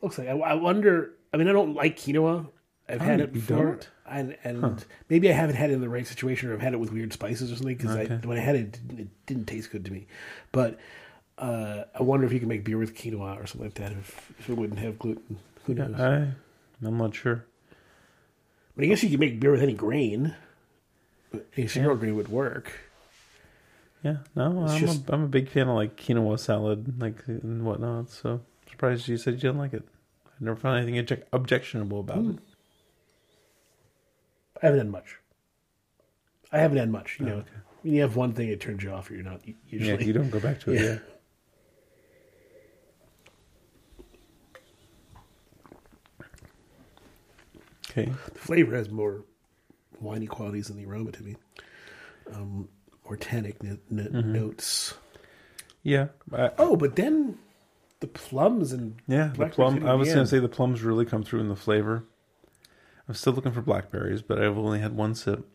[0.00, 1.12] Looks like I, I wonder.
[1.32, 2.48] I mean, I don't like quinoa.
[2.88, 3.90] I've Oh, had it before, don't?
[4.06, 6.80] and and maybe I haven't had it in the right situation, or I've had it
[6.80, 7.76] with weird spices or something.
[7.76, 8.20] Because Okay.
[8.26, 10.06] when I had it it didn't taste good to me.
[10.50, 10.78] But
[11.38, 13.92] uh, I wonder if you can make beer with quinoa or something like that.
[13.92, 15.98] If, if it wouldn't have gluten, who knows?
[15.98, 16.28] I,
[16.86, 17.44] I'm not sure.
[18.76, 20.34] but I guess you can make beer with any grain.
[21.56, 22.72] Any cereal grain would work.
[24.02, 27.26] Yeah, no, It's I'm just- a, I'm a big fan of like quinoa salad, like
[27.26, 28.10] and whatnot.
[28.10, 29.86] So surprised you said you didn't like it.
[30.26, 32.38] I never found anything object- objectionable about it.
[34.62, 35.16] I haven't had much.
[36.52, 37.18] I haven't had much.
[37.18, 37.50] You know, Oh, okay.
[37.82, 39.10] when you have one thing, it turns you off.
[39.10, 40.04] Or you're not u- Yeah, usually.
[40.06, 40.80] you don't go back to it.
[40.82, 40.90] Yeah.
[40.94, 40.98] Yeah.
[47.92, 48.10] Okay.
[48.32, 49.24] The flavor has more
[50.00, 51.36] winey qualities than the aroma to me.
[52.34, 52.68] Um,
[53.04, 54.32] more tannic no- no- Mm-hmm.
[54.32, 54.94] notes.
[55.82, 56.08] Yeah.
[56.32, 57.38] I, Oh, but then
[58.00, 59.32] the plums and yeah.
[59.36, 59.86] The plum.
[59.86, 62.04] I was going to say the plums really come through in the flavor.
[63.08, 65.46] I'm still looking for blackberries, but I've only had one sip.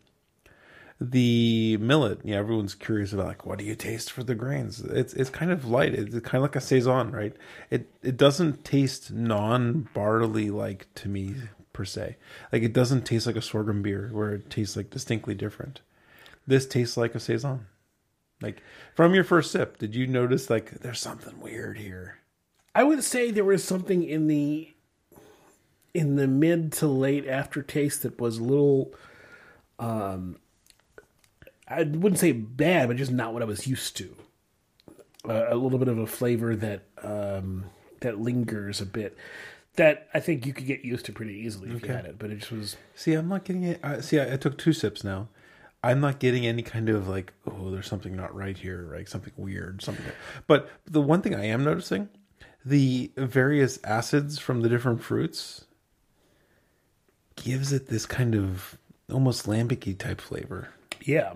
[1.00, 4.80] The millet, yeah, everyone's curious about like what do you taste for the grains?
[4.80, 5.94] It's it's kind of light.
[5.94, 7.34] It's kind of like a saison, right?
[7.70, 11.36] It it doesn't taste non barley like to me
[11.78, 12.16] per se.
[12.52, 15.80] Like it doesn't taste like a sorghum beer where it tastes like distinctly different.
[16.44, 17.66] This tastes like a saison.
[18.42, 18.64] Like
[18.96, 22.18] from your first sip, did you notice like there's something weird here?
[22.74, 24.74] I would say there was something in the
[25.94, 28.92] in the mid to late aftertaste that was a little
[29.78, 30.36] um
[31.68, 34.16] I wouldn't say bad, but just not what I was used to.
[35.28, 37.66] Uh, a little bit of a flavor that um
[38.00, 39.16] that lingers a bit.
[39.78, 41.94] That I think you could get used to pretty easily if you Okay.
[41.94, 43.80] had it, but it just was See, I'm not getting it.
[43.82, 45.28] I, see, I, I took two sips now.
[45.82, 49.32] I'm not getting any kind of like, oh, there's something not right here, like something
[49.36, 50.04] weird, something.
[50.48, 52.08] But the one thing I am noticing,
[52.64, 55.64] the various acids from the different fruits
[57.36, 58.76] gives it this kind of
[59.12, 60.68] almost lambic type flavor.
[61.04, 61.34] yeah.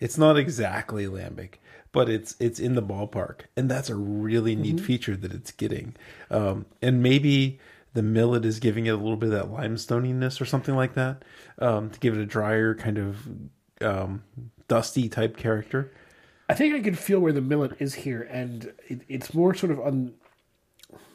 [0.00, 1.54] It's not exactly lambic,
[1.90, 5.96] but it's it's in the ballpark, and that's a really neat feature that it's getting.
[6.30, 7.58] Um, and maybe
[7.94, 11.24] the millet is giving it a little bit of that limestoniness or something like that
[11.58, 13.28] um, to give it a drier kind of
[13.80, 14.22] um,
[14.68, 15.92] dusty type character.
[16.48, 19.72] I think I can feel where the millet is here, and it, it's more sort
[19.72, 20.14] of on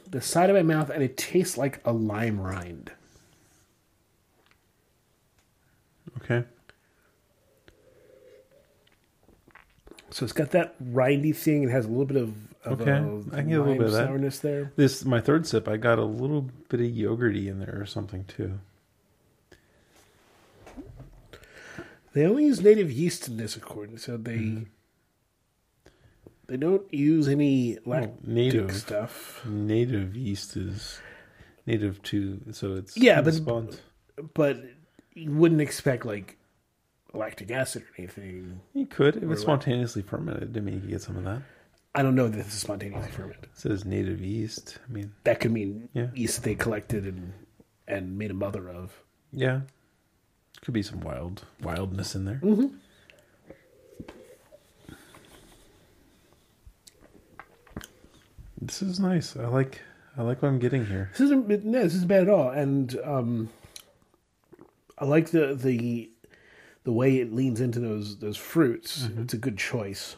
[0.09, 2.91] the side of my mouth, and it tastes like a lime rind.
[6.17, 6.45] Okay,
[10.13, 11.63] So it's got that rindy thing.
[11.63, 13.91] It has a little bit of, of Okay, a I get a little bit of
[13.93, 14.07] that.
[14.07, 14.71] sourness there.
[14.75, 15.67] this my third sip.
[15.67, 18.59] I got a little bit of yogurty in there or something too.
[22.13, 24.63] They only use native yeast in this, according so they Mm-hmm.
[26.47, 28.75] they don't use any lactic native.
[28.75, 29.43] stuff.
[29.45, 30.99] Native yeast is
[31.65, 33.79] native to, so it's Yeah, but- spont.
[34.35, 34.63] But
[35.15, 36.37] you wouldn't expect like
[37.13, 38.59] lactic acid or anything.
[38.75, 40.55] You could if it's spontaneously fermented.
[40.55, 41.41] I mean, you could get some of that.
[41.95, 43.43] I don't know that this is spontaneously fermented.
[43.45, 44.79] It says native yeast.
[44.87, 46.07] I mean, That could mean Yeah.
[46.15, 47.33] yeast that they collected and
[47.87, 49.03] and made a mother of.
[49.31, 49.61] yeah,
[50.61, 52.39] could be some wild wildness in there.
[58.61, 59.35] This is nice.
[59.35, 59.81] I like.
[60.15, 61.09] I like what I'm getting here.
[61.13, 63.49] This isn't no, this isn't bad at all, and um,
[64.97, 66.11] I like the the
[66.83, 69.09] the way it leans into those those fruits.
[69.17, 70.15] It's a good choice.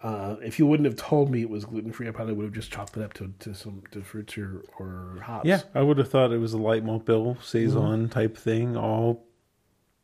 [0.00, 2.52] Uh, if you wouldn't have told me it was gluten free, I probably would have
[2.52, 5.44] just chopped it up to, to some to fruits or, or hops.
[5.46, 9.24] Yeah, I would have thought it was a light malt bill saison type thing, all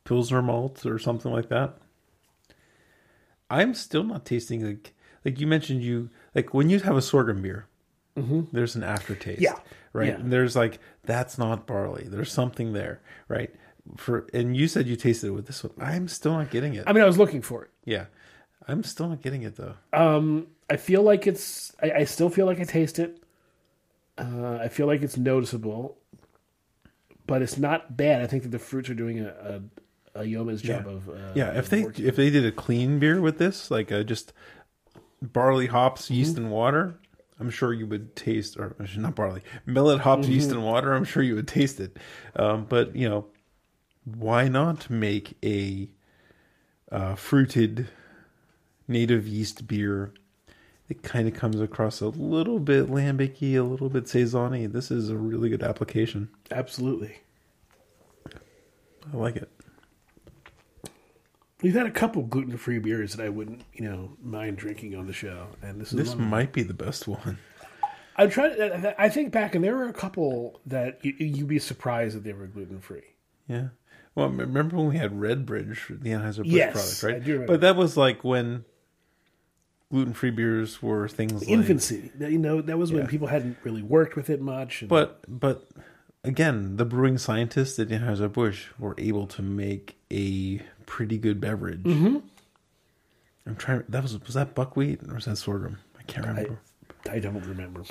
[0.04, 1.78] pilsner malt or something like that.
[3.50, 7.42] I'm still not tasting like like you mentioned you like when you have a sorghum
[7.42, 7.66] beer.
[8.16, 9.54] There's an aftertaste, Yeah.
[9.92, 10.08] right.
[10.08, 10.14] Yeah.
[10.14, 12.04] And there's like that's not barley.
[12.08, 13.52] There's something there, right?
[13.96, 15.72] For and you said you tasted it with this one.
[15.80, 16.84] I'm still not getting it.
[16.86, 17.70] I mean, I was looking for it.
[17.84, 18.06] yeah,
[18.66, 19.74] I'm still not getting it though.
[19.92, 21.72] Um, I feel like it's.
[21.82, 23.22] I, I still feel like I taste it.
[24.16, 25.98] Uh, I feel like it's noticeable,
[27.26, 28.22] but it's not bad.
[28.22, 29.60] I think that the fruits are doing a
[30.14, 30.92] a, a yeoman's job Yeah.
[30.92, 31.08] of.
[31.08, 32.06] Uh, Yeah, if of they working.
[32.06, 34.32] if they did a clean beer with this, like uh, just
[35.20, 36.14] barley, hops, Mm-hmm.
[36.14, 36.98] yeast, and water,
[37.40, 40.58] I'm sure you would taste, or uh, not barley, millet, hops, yeast, Mm-hmm.
[40.58, 40.92] and water.
[40.94, 41.98] I'm sure you would taste it.
[42.36, 43.26] Um, but you know,
[44.04, 45.88] why not make a
[46.92, 47.88] uh, fruited
[48.88, 50.12] native yeast beer?
[50.88, 54.70] It kind of comes across a little bit lambicy, a little bit saisony.
[54.70, 56.28] This is a really good application.
[56.50, 57.18] absolutely.
[59.12, 59.50] I like it.
[61.62, 65.06] We've had a couple gluten free beers that I wouldn't, you know, mind drinking on
[65.06, 67.38] the show, and this is This might be the best one.
[68.16, 68.54] I'm trying.
[68.56, 72.24] to- I think back, and there were a couple that you, you'd be surprised that
[72.24, 73.02] they were gluten free.
[73.48, 73.68] Yeah.
[74.14, 77.14] Well, remember when we had Redbridge, the Anheuser Busch Yes, product, right?
[77.16, 77.52] I do remember.
[77.54, 78.64] But that was like when
[79.90, 81.48] gluten-free beers were things like.
[81.48, 83.08] Infancy, you know, that was when Yeah.
[83.08, 84.82] people hadn't really worked with it much.
[84.82, 85.68] And, But but
[86.24, 91.82] again, the brewing scientists at Anheuser Busch were able to make a pretty good beverage.
[91.84, 92.18] Mm-hmm.
[93.46, 93.84] I'm trying.
[93.88, 95.78] That was was that buckwheat or was that sorghum?
[95.98, 96.60] I can't remember.
[97.10, 97.82] I don't remember.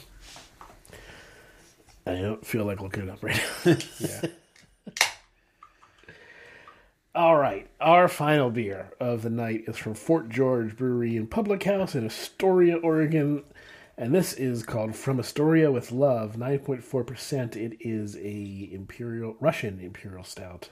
[2.06, 3.78] I don't feel like looking it up right now.
[4.00, 4.22] yeah.
[7.16, 11.64] All right, our final beer of the night is from Fort George Brewery and Public
[11.64, 13.43] House in Astoria, Oregon,
[13.95, 17.55] and this is called From Astoria with Love, nine point four percent.
[17.55, 20.70] It is a imperial Russian imperial stout.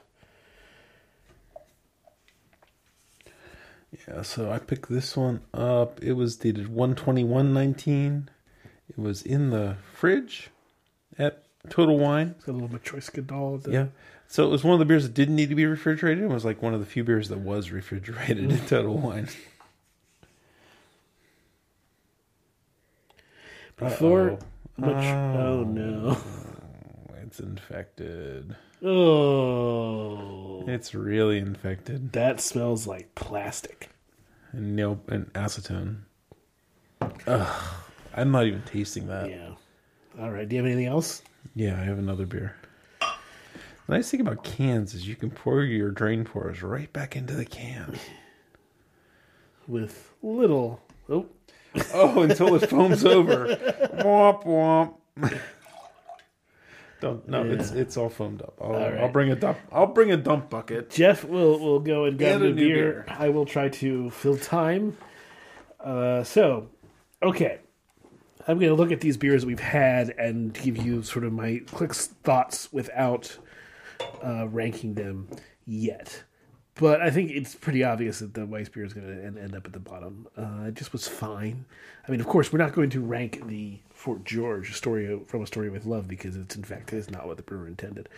[4.08, 6.02] Yeah, so I picked this one up.
[6.02, 8.30] It was dated 121.19.
[8.90, 10.50] It was in the fridge
[11.20, 12.34] at Total Wine.
[12.38, 13.58] It's got a little Matryoshka doll.
[13.58, 13.88] the- Yeah.
[14.32, 16.24] So it was one of the beers that didn't need to be refrigerated.
[16.24, 19.28] It was like one of the few beers that was refrigerated in Total Wine.
[23.76, 24.84] Before, Uh-oh.
[24.84, 26.18] Oh, oh no,
[27.24, 28.56] It's infected.
[28.82, 32.14] oh, It's really infected.
[32.14, 33.90] that smells like plastic.
[34.54, 36.04] And nail and acetone.
[37.28, 37.64] Ugh.
[38.16, 39.30] I'm not even tasting that.
[39.30, 39.56] Yeah.
[40.22, 40.48] All right.
[40.48, 41.22] Do you have anything else?
[41.54, 42.56] Yeah, I have another beer.
[43.88, 47.34] The nice thing about cans is you can pour your drain pours right back into
[47.34, 47.98] the can.
[49.68, 50.82] With little.
[51.10, 51.28] Oh,
[51.94, 53.48] Oh, until it foams over.
[54.04, 54.96] womp womp.
[57.00, 58.54] Don't no, it's it's all foamed up.
[58.62, 58.98] I'll, right.
[59.00, 59.58] I'll bring a dump.
[59.72, 60.90] I'll bring a dump bucket.
[60.90, 63.06] Jeff will will go and grab a the new beer.
[63.08, 64.98] I will try to fill time.
[65.80, 66.70] Uh, so,
[67.24, 67.60] okay,
[68.48, 71.62] I'm going to look at these beers we've had and give you sort of my
[71.72, 73.38] quick thoughts without
[74.24, 75.28] uh, ranking them
[75.66, 76.24] yet.
[76.76, 79.66] But I think it's pretty obvious that the Weissbier is going to end, end up
[79.66, 80.28] at the bottom.
[80.38, 81.66] Uh, it just was fine.
[82.08, 85.72] I mean, of course, we're not going to rank the Fort George story from Astoria
[85.72, 88.10] with love because it's in fact is not what the brewer intended.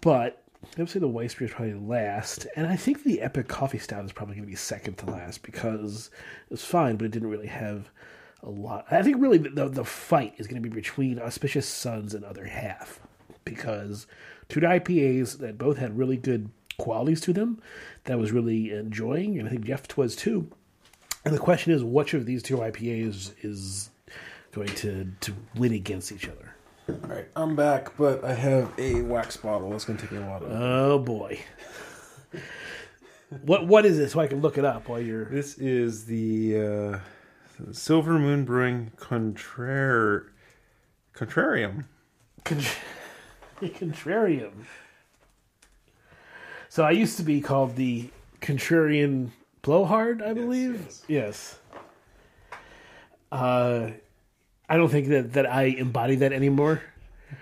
[0.00, 0.42] But
[0.76, 4.04] I would say the Weissbier is probably last, and I think the Epic Coffee Stout
[4.04, 6.10] is probably going to be second to last because
[6.46, 7.90] it was fine, but it didn't really have
[8.42, 8.86] a lot.
[8.90, 12.44] I think really the, the fight is going to be between Auspicious Sons and Other
[12.44, 13.00] Half
[13.44, 14.06] because
[14.48, 17.60] two IPAs that both had really good qualities to them
[18.04, 20.50] that I was really enjoying, and I think Jeff was too.
[21.24, 23.90] And the question is, which of these two IPAs is
[24.52, 26.54] going to to win against each other?
[26.88, 29.70] All right, I'm back, but I have a wax bottle.
[29.70, 30.40] That's gonna take me a while.
[30.40, 30.46] To...
[30.46, 31.40] Oh boy.
[33.42, 36.60] what what is it so I can look it up while you're This is the
[36.60, 36.98] uh,
[37.72, 40.26] Silver Moon Brewing Contrar
[41.14, 41.86] Contrarium.
[42.44, 42.60] Con-
[43.62, 44.52] Contrarium.
[46.68, 49.30] So I used to be called the contrarian
[49.62, 50.80] blowhard, I believe.
[50.80, 51.04] yes.
[51.08, 51.58] Yes.
[53.30, 53.90] Uh,
[54.68, 56.82] I don't think that, that I embody that anymore,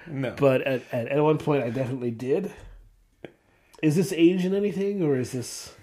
[0.07, 2.53] No, but at, at, at one point I definitely did.
[3.83, 5.75] Is this age in anything, or is this.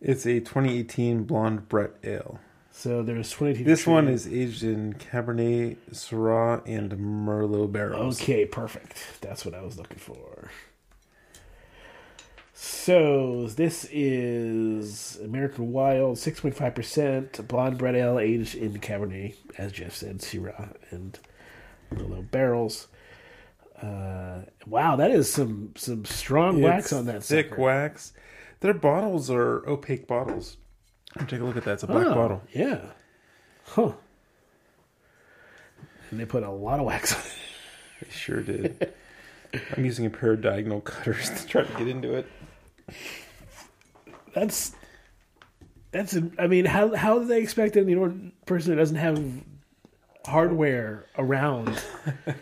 [0.00, 2.40] it's a 2018 blonde Brett ale.
[2.80, 3.62] So there's 22.
[3.62, 8.22] This one is aged in Cabernet Syrah and Merlot barrels.
[8.22, 9.20] Okay, perfect.
[9.20, 10.50] That's what I was looking for.
[12.54, 19.34] So this is American Wild, six point five percent blonde Brett ale aged in Cabernet,
[19.58, 21.18] as Jeff said, Syrah and
[21.92, 22.88] Merlot barrels.
[23.82, 27.24] Uh, wow, that is some some strong wax on that.
[27.24, 27.60] thick sucker.
[27.60, 28.14] wax.
[28.60, 30.56] Their bottles are opaque bottles.
[31.26, 31.72] Take a look at that.
[31.74, 32.42] It's a black Oh, bottle.
[32.52, 32.80] Yeah.
[33.66, 33.92] Huh.
[36.10, 37.26] And they put a lot of wax on it.
[38.06, 38.92] They sure did.
[39.76, 42.26] I'm using a pair of diagonal cutters to try to get into it.
[44.34, 44.74] That's
[45.90, 46.16] that's.
[46.38, 47.94] I mean, how how do they expect any
[48.46, 49.22] person who doesn't have
[50.26, 51.80] hardware around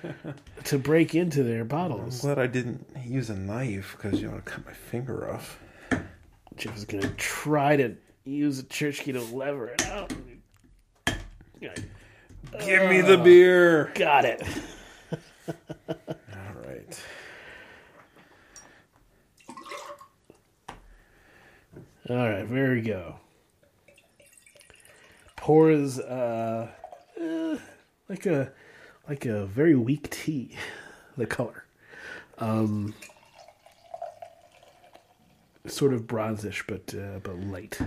[0.65, 2.23] to break into their bottles?
[2.25, 5.59] I'm glad I didn't use a knife because you want to cut my finger off.
[6.57, 7.97] Jeff is gonna try to
[8.29, 10.13] use a church key to lever it out.
[12.61, 13.93] Give me the beer.
[13.95, 14.43] Got it.
[15.49, 17.03] All right.
[22.11, 23.17] All right, there we go.
[25.37, 26.71] Pours uh,
[27.21, 27.57] eh,
[28.09, 28.53] like a
[29.09, 30.57] like a very weak tea.
[31.17, 31.65] The color,
[32.39, 32.95] um,
[35.67, 37.81] sort of bronzish, but uh, but light.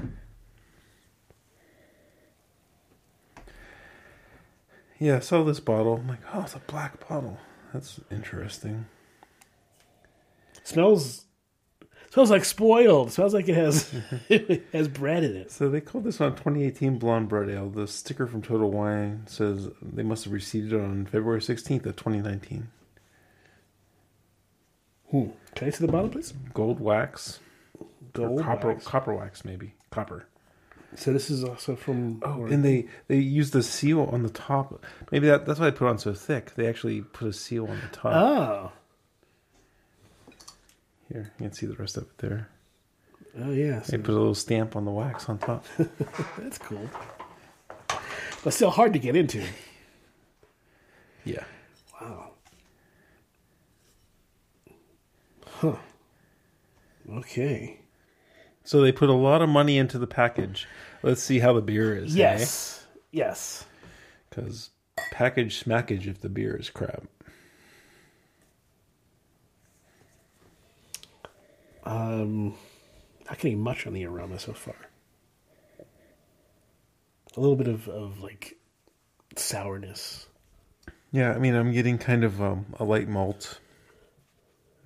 [5.02, 5.96] Yeah, I saw this bottle.
[5.96, 7.40] I'm like, oh, it's a black bottle.
[7.74, 8.86] That's interesting.
[10.62, 11.26] smells
[12.12, 13.12] smells like spoiled.
[13.12, 13.92] smells like it has
[14.30, 15.50] it has bread in it.
[15.50, 17.72] So they called this one 2018 Blonde Brett Ale.
[17.72, 21.96] The sticker from Total Wine says they must have received it on February 16th of
[21.96, 22.70] 2019.
[25.10, 25.30] Hmm.
[25.56, 26.32] Can I see the bottle, please?
[26.54, 27.40] Gold wax.
[27.80, 28.86] Or Gold copper wax.
[28.86, 29.74] copper wax maybe.
[29.90, 30.28] Copper.
[30.96, 32.22] So this is also from.
[32.24, 34.84] Oh, and they they use the seal on the top.
[35.12, 36.54] Maybe that that's why they put on so thick.
[36.56, 38.14] They actually put a seal on the top.
[38.14, 38.72] oh,
[41.08, 42.50] Here, you can see the rest of it there.
[43.40, 43.80] oh yeah.
[43.88, 45.66] They put a little stamp on the wax on top.
[46.38, 46.90] that's cool,
[48.44, 49.42] but still hard to get into.
[51.24, 51.44] yeah.
[52.02, 52.32] Wow.
[55.48, 55.76] Huh.
[57.14, 57.81] Okay.
[58.64, 60.68] So they put a lot of money into the package.
[61.04, 62.16] Let's see how the beer is.
[62.16, 62.86] Yes.
[63.12, 63.66] Yes.
[64.30, 64.70] Because
[65.12, 67.04] package smackage if the beer is crap.
[71.84, 72.54] Um,
[73.26, 74.76] not getting much on the aroma so far.
[77.36, 78.58] A little bit of, of like
[79.36, 80.28] sourness.
[81.12, 83.60] Yeah, I mean, I'm getting kind of um, a light malt.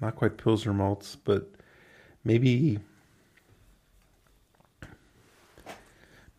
[0.01, 1.51] Not quite Pilsner malts, but
[2.23, 2.79] maybe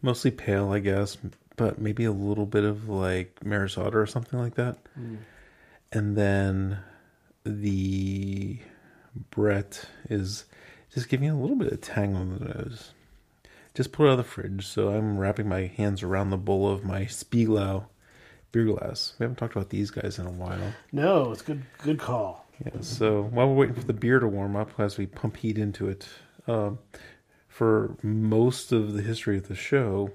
[0.06, 1.18] mostly pale, I guess,
[1.56, 4.78] but maybe a little bit of like Maris Otter or something like that.
[5.92, 6.78] And then
[7.44, 8.58] the
[9.30, 10.44] Brett is
[10.94, 12.92] just giving a little bit of tang on the nose.
[13.74, 16.82] Just pulled out of the fridge, so I'm wrapping my hands around the bowl of
[16.82, 17.84] my Spiegelau
[18.50, 19.14] beer glass.
[19.18, 20.72] We haven't talked about these guys in a while.
[20.92, 21.62] No, it's good.
[21.82, 22.46] Good call.
[22.64, 25.58] Yeah, so while we're waiting for the beer to warm up, as we pump heat
[25.58, 26.08] into it,
[26.48, 26.78] um,
[27.56, 30.10] for most of the history of the show,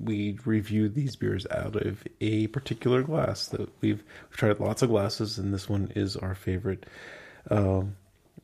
[0.00, 4.88] we reviewed these beers out of a particular glass that we've, we've tried lots of
[4.88, 6.86] glasses, and this one is our favorite.
[7.50, 7.96] Um,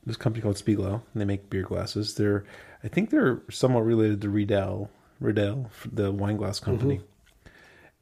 [0.04, 2.16] this company called Spiegelau, and they make beer glasses.
[2.16, 2.42] They're,
[2.82, 4.90] I think they're somewhat related to Riedel,
[5.20, 7.02] Riedel, the wine glass company,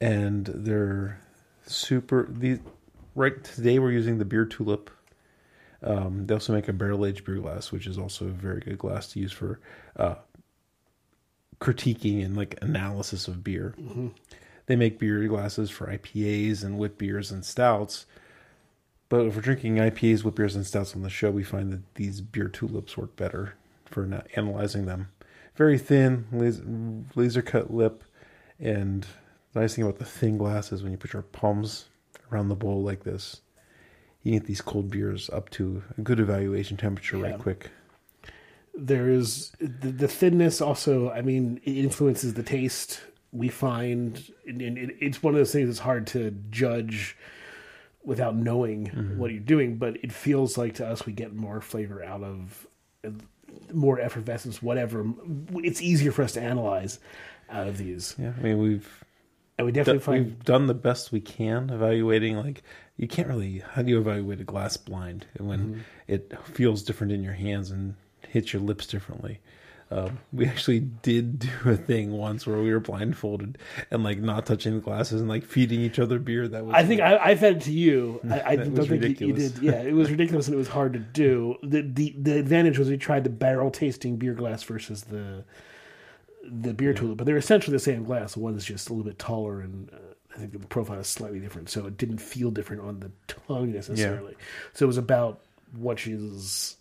[0.00, 1.20] and they're
[1.66, 2.26] super.
[2.30, 2.60] These
[3.14, 4.88] right today we're using the beer tulip.
[5.82, 8.78] Um, they also make a barrel aged beer glass, which is also a very good
[8.78, 9.60] glass to use for
[9.96, 10.16] uh,
[11.60, 13.74] critiquing and like analysis of beer.
[14.66, 18.06] They make beer glasses for IPAs and wit beers and stouts.
[19.08, 21.94] But if we're drinking IPAs, wit beers, and stouts on the show, we find that
[21.94, 23.54] these beer tulips work better
[23.86, 25.08] for na- analyzing them.
[25.56, 26.62] Very thin, laser,
[27.14, 28.04] laser cut lip,
[28.60, 29.06] and
[29.52, 31.86] the nice thing about the thin glass is when you put your palms
[32.30, 33.40] around the bowl like this,
[34.22, 37.30] you get these cold beers up to a good evaluation temperature Yeah.
[37.30, 37.70] right quick.
[38.74, 43.00] there is the, the thinness also i mean it influences the taste
[43.32, 47.16] we find and, it, it's one of those things that's hard to judge
[48.04, 49.18] without knowing Mm-hmm.
[49.18, 49.76] what you're doing.
[49.76, 52.66] But it feels like to us we get more flavor out of
[53.72, 55.04] more effervescence, whatever.
[55.56, 56.98] It's easier for us to analyze
[57.50, 59.04] out of these, Yeah, I mean we've
[59.58, 62.36] and we definitely find we've done the best we can evaluating.
[62.36, 62.62] Like
[62.96, 65.80] you can't really how do you evaluate a glass blind when Mm-hmm.
[66.08, 67.94] it feels different in your hands and
[68.28, 69.40] hits your lips differently.
[69.90, 73.56] Um, we actually did do a thing once where we were blindfolded
[73.90, 76.46] and like not touching the glasses and like feeding each other beer.
[76.46, 78.20] That was I think I, I fed it to you.
[78.30, 79.58] I, I don't think you- you did.
[79.62, 81.56] Yeah, it was ridiculous and it was hard to do.
[81.62, 85.44] The, the the advantage was we tried the barrel tasting beer glass versus the
[86.50, 88.36] the beer tulip, but they're essentially the same glass.
[88.36, 89.96] One is just a little bit taller, and uh,
[90.34, 93.72] I think the profile is slightly different, so it didn't feel different on the tongue
[93.72, 94.34] necessarily.
[94.74, 95.40] So it was about
[95.76, 96.76] what is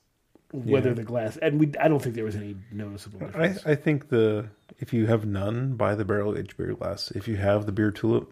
[0.54, 0.96] whether Yeah.
[0.96, 3.66] the glass, and we I don't think there was any noticeable difference.
[3.66, 4.48] I think the
[4.80, 7.12] if you have none, buy the barrel aged beer glass.
[7.12, 8.32] If you have the beer tulip,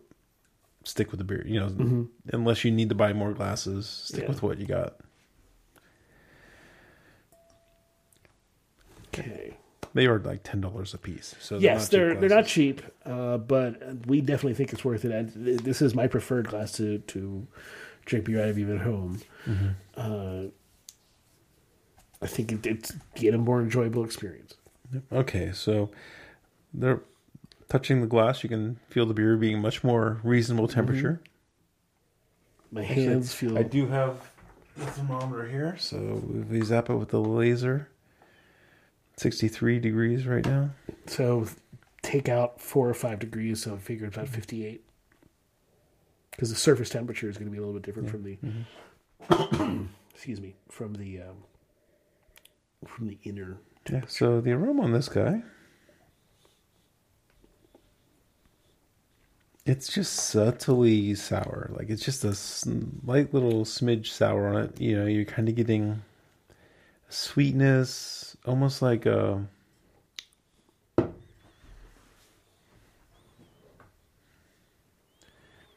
[0.84, 1.44] stick with the beer.
[1.46, 4.30] You know, unless you need to buy more glasses, stick Yeah.
[4.30, 4.96] with what you got.
[9.10, 9.55] okay.
[9.96, 11.36] They are like ten dollars a piece.
[11.40, 15.12] So yes, they're they're not cheap, uh, but we definitely think it's worth it.
[15.12, 17.48] And this is my preferred glass to to
[18.04, 19.22] drink beer out of even at home.
[19.48, 19.68] Mm-hmm.
[19.96, 20.50] Uh,
[22.22, 24.56] I think it, it's get a more enjoyable experience.
[25.14, 25.90] Okay, so
[26.74, 27.02] they're
[27.70, 28.44] touching the glass.
[28.44, 31.22] You can feel the beer being much more reasonable temperature.
[32.70, 34.30] My hands feel I do have
[34.76, 37.88] the thermometer here, so if we zap it with the laser,
[39.18, 40.72] sixty-three degrees right now.
[41.08, 41.48] so.
[42.02, 44.84] Take out four or five degrees, so I figure it's about fifty-eight.
[46.30, 48.38] Because the surface temperature is going to be a little bit different from the,
[49.28, 49.86] Mm-hmm.
[50.14, 51.38] excuse me, from the um,
[52.86, 53.58] from the inner.
[53.92, 54.02] Yeah.
[54.08, 55.42] So the aroma on this guy,
[59.66, 61.72] it's just subtly sour.
[61.74, 64.80] Like it's just a slight little smidge sour on it.
[64.80, 66.04] You know, you're kind of getting
[67.10, 69.46] sweetness, almost like a.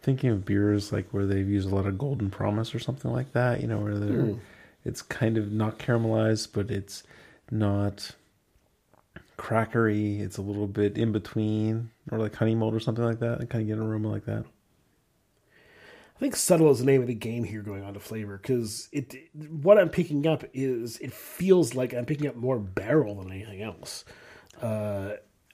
[0.03, 3.33] Thinking of beers like where they've used a lot of Golden Promise or something like
[3.33, 4.39] that, you know, where they're, Mm.
[4.85, 7.03] it's kind of not caramelized, but it's
[7.51, 8.13] not
[9.37, 10.21] crackery.
[10.21, 13.41] It's a little bit in between, or like honey malt or something like that.
[13.41, 14.45] I kind of get an aroma like that.
[16.19, 18.89] I think subtle is the name of the game here going on to flavor because
[18.91, 19.15] it
[19.63, 23.63] what I'm picking up is it feels like I'm picking up more barrel than anything
[23.63, 24.05] else.
[24.61, 25.13] Uh,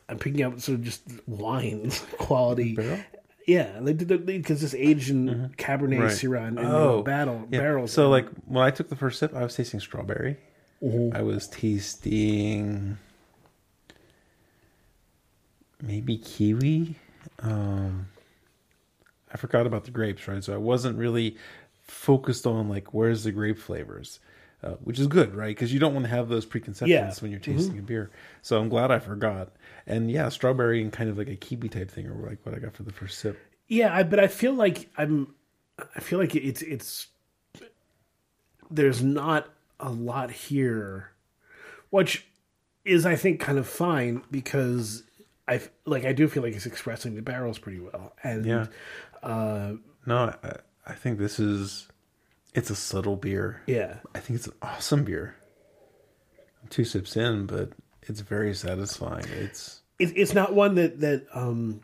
[0.08, 2.74] I'm picking up sort of just wine quality.
[2.76, 2.98] Barrel?
[3.46, 6.10] Yeah, they did because this aged in Cabernet Right.
[6.10, 7.58] Syrah and Oh, battle Yeah.
[7.60, 7.92] barrels.
[7.92, 10.38] So like when I took the first sip, I was tasting strawberry.
[10.82, 11.14] Mm-hmm.
[11.14, 12.96] I was tasting
[15.82, 16.96] maybe kiwi.
[17.40, 18.08] Um,
[19.34, 20.42] I forgot about the grapes, right?
[20.42, 21.36] So I wasn't really
[21.82, 24.20] focused on like where's the grape flavors,
[24.62, 25.48] uh, which is good, right?
[25.54, 27.12] Because you don't want to have those preconceptions Yeah.
[27.20, 28.10] when you're tasting a beer.
[28.42, 29.50] So I'm glad I forgot.
[29.86, 32.58] And yeah, strawberry and kind of like a kiwi type thing, or like what I
[32.58, 33.38] got for the first sip.
[33.68, 35.34] Yeah, I, but I feel like I'm.
[35.96, 37.08] I feel like it's it's.
[38.70, 39.48] There's not
[39.80, 41.10] a lot here,
[41.90, 42.26] which
[42.84, 45.02] is I think kind of fine because
[45.48, 48.66] I like I do feel like it's expressing the barrels pretty well, and Yeah.
[49.24, 49.72] Uh,
[50.06, 50.56] No, I,
[50.86, 51.88] I think this is
[52.54, 53.62] it's a subtle beer.
[53.66, 55.34] yeah, I think it's an awesome beer.
[56.62, 57.70] I'm two sips in, but
[58.02, 59.24] it's very satisfying.
[59.28, 61.80] It's it, it's not one that that um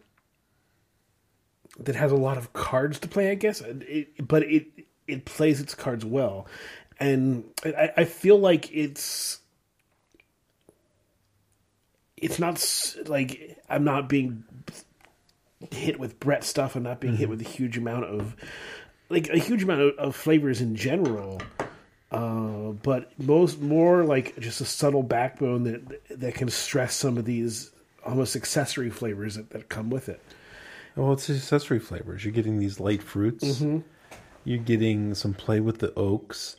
[1.78, 3.61] that has a lot of cards to play, I guess.
[3.62, 4.66] It, but it
[5.09, 6.47] it plays its cards well,
[6.99, 9.38] and I, I feel like it's
[12.16, 12.62] it's not
[13.07, 14.45] like I'm not being
[15.71, 16.77] hit with Brett stuff.
[16.77, 18.37] I'm not being hit with a huge amount of
[19.09, 21.41] like a huge amount of, of flavors in general.
[22.11, 27.25] Uh, but most more like just a subtle backbone that that can stress some of
[27.25, 27.71] these
[28.05, 30.21] almost accessory flavors that, that come with it.
[30.97, 32.25] well, it's accessory flavors.
[32.25, 33.45] You're getting these light fruits.
[33.45, 33.79] Mm-hmm.
[34.45, 36.57] You're getting some play with the oaks.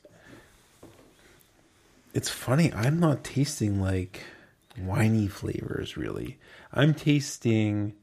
[2.13, 2.71] It's funny.
[2.73, 4.23] I'm not tasting like
[4.79, 6.37] winey flavors really.
[6.71, 7.93] I'm tasting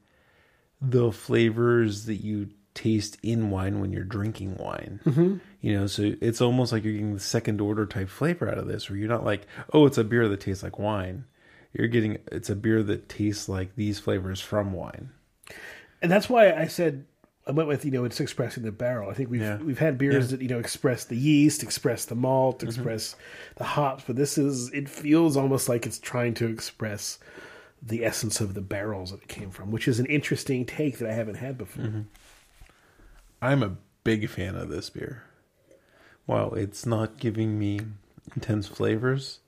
[0.81, 4.99] the flavors that you taste in wine when you're drinking wine.
[5.05, 5.37] Mm-hmm.
[5.61, 8.67] You know, so it's almost like you're getting the second order type flavor out of
[8.67, 11.25] this, where you're not like, oh, it's a beer that tastes like wine.
[11.73, 15.09] You're getting it's a beer that tastes like these flavors from wine.
[16.01, 17.05] And that's why I said
[17.45, 19.09] I went with you know it's expressing the barrel.
[19.09, 19.57] I think we've Yeah.
[19.57, 20.19] we've had beers Yeah.
[20.21, 20.29] Mm-hmm.
[20.37, 23.15] that you know express the yeast, express the malt, express
[23.57, 27.19] the hops, but this is it feels almost like it's trying to express
[27.81, 31.09] the essence of the barrels that it came from, which is an interesting take that
[31.09, 31.85] I haven't had before.
[31.85, 32.01] Mm-hmm.
[33.41, 35.23] I'm a big fan of this beer.
[36.25, 37.79] While it's not giving me
[38.35, 39.39] intense flavors,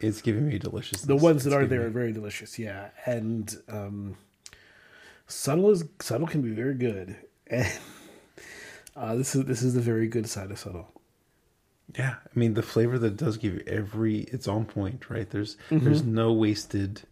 [0.00, 1.02] it's giving me delicious.
[1.02, 2.88] The ones that It's are there are very delicious, yeah.
[3.06, 4.16] And um,
[5.26, 7.16] subtle is subtle can be very good,
[7.46, 7.72] and
[8.94, 10.88] uh, this is this is a very good side of subtle.
[11.96, 15.30] Yeah, I mean the flavor that does give you every it's on point, right?
[15.30, 15.84] There's Mm-hmm.
[15.84, 17.02] there's no wasted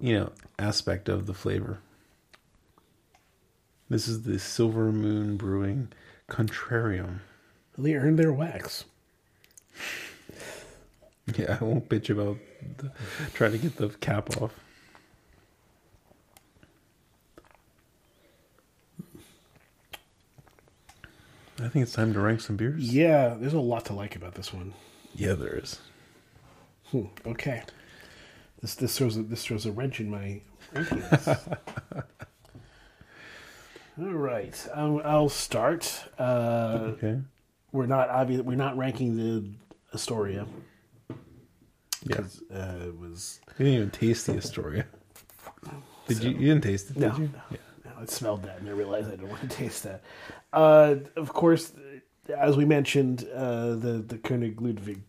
[0.00, 1.78] you know, aspect of the flavor.
[3.88, 5.88] This is the Silver Moon Brewing
[6.28, 7.20] Contrarium.
[7.76, 8.84] They earned their wax.
[11.38, 12.36] Yeah, I won't bitch about
[12.76, 12.92] the,
[13.32, 14.52] trying to get the cap off.
[21.58, 22.92] I think it's time to rank some beers.
[22.92, 24.74] Yeah, there's a lot to like about this one.
[25.14, 25.80] Yeah, there is.
[26.90, 27.62] Hmm, okay,
[28.64, 30.40] this this throws a, this throws a wrench in my
[30.74, 31.58] rankings.
[34.00, 36.04] All right, I'll, I'll start.
[36.18, 37.20] Uh, Okay.
[37.72, 38.40] we're not obvious.
[38.40, 39.44] We're not ranking the
[39.92, 40.46] Astoria
[42.04, 42.22] Yeah.
[42.52, 44.86] uh, it was You didn't even taste the Astoria.
[46.08, 46.30] Did you?
[46.30, 47.30] You didn't taste it, did No, you?
[47.50, 50.02] no, no, I smelled that and I realized I didn't want to taste that.
[50.52, 51.72] Uh, of course,
[52.34, 55.02] as we mentioned, uh, the the Koenig Ludwig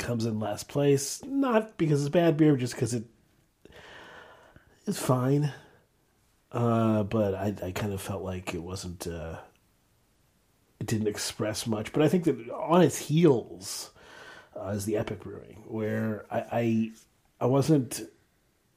[0.00, 3.04] comes in last place, not because it's bad beer, just because it
[4.86, 5.52] is fine.
[6.50, 9.06] Uh, but I, I kind of felt like it wasn't.
[9.06, 9.36] Uh,
[10.80, 13.90] it didn't express much, but I think that on its heels
[14.58, 16.90] uh, is the Epic Brewing, where I, I
[17.42, 18.00] I wasn't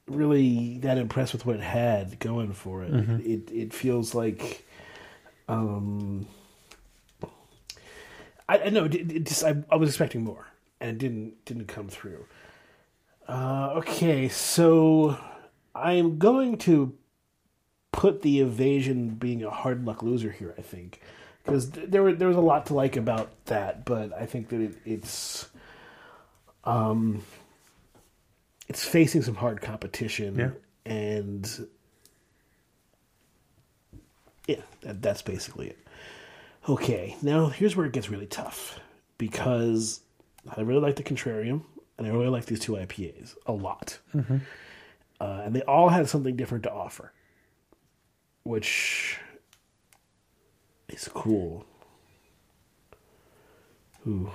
[0.06, 2.92] really that impressed with what it had going for it.
[3.20, 4.66] It it feels like,
[5.48, 6.26] um,
[8.46, 10.46] I, I know it, it just I, I was expecting more,
[10.84, 12.26] and it didn't didn't come through.
[13.26, 15.16] Uh, okay, so
[15.74, 16.94] I am going to
[17.90, 20.54] put the evasion being a hard luck loser here.
[20.58, 21.00] I think
[21.42, 24.60] because there were there was a lot to like about that, but I think that
[24.60, 25.48] it, it's
[26.64, 27.22] um
[28.68, 30.50] it's facing some hard competition Yeah.
[30.90, 31.68] and
[34.46, 35.78] yeah that, that's basically it
[36.66, 38.80] okay now here's where it gets really tough
[39.18, 40.00] because
[40.56, 41.62] i really like the contrarium
[41.98, 43.98] and i really like these two ipas a lot
[45.20, 47.12] uh, and they all had something different to offer
[48.42, 49.18] which
[50.88, 51.64] is cool
[54.06, 54.30] ooh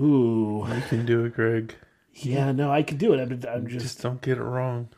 [0.00, 1.74] ooh You can do it, Greg.
[2.14, 3.20] yeah, no, I can do it.
[3.20, 4.88] I'm, I'm just, Just don't get it wrong.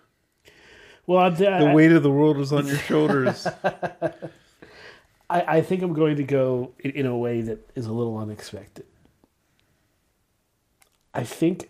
[1.07, 1.19] well.
[1.19, 3.47] I'm, The I, weight of the world is on your shoulders.
[5.35, 8.17] I, I think I'm going to go in, in a way that is a little
[8.17, 8.87] unexpected.
[11.13, 11.69] I think.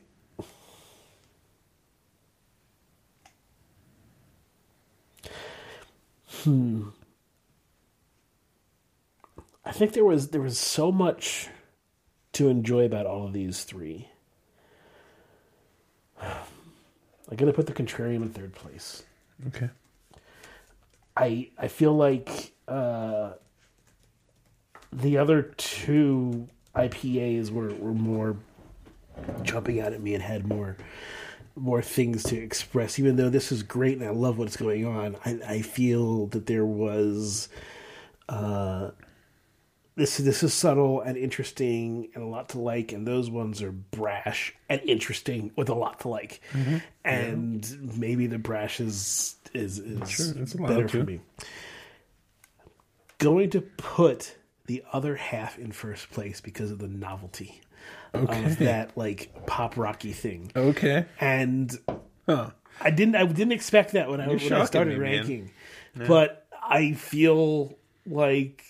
[6.42, 6.88] Hmm.
[9.64, 11.48] I think there was there was so much
[12.32, 14.08] to enjoy about all of these three.
[16.20, 19.04] I'm gonna put the Contrarium in third place.
[19.48, 19.70] okay.
[21.16, 23.32] I I feel like uh,
[24.94, 28.36] the other two IPAs were, were more
[29.42, 30.76] jumping out at me and had more
[31.56, 32.98] more things to express.
[32.98, 36.46] Even though this is great and I love what's going on, I, I feel that
[36.46, 37.48] there was
[38.28, 38.90] uh,
[39.96, 43.70] this this is subtle and interesting and a lot to like, and those ones are
[43.70, 46.40] brash and interesting with a lot to like.
[47.04, 51.20] And maybe the brash is is, is Sure, better for me.
[53.18, 54.36] Going to put
[54.66, 57.60] the other half in first place because of the novelty
[58.14, 58.44] Okay.
[58.44, 60.50] of that like pop rocky thing.
[60.56, 61.04] Okay.
[61.20, 61.70] And
[62.26, 62.50] Huh.
[62.80, 65.50] I didn't I didn't expect that when I when I started me, ranking.
[65.94, 68.64] But I feel like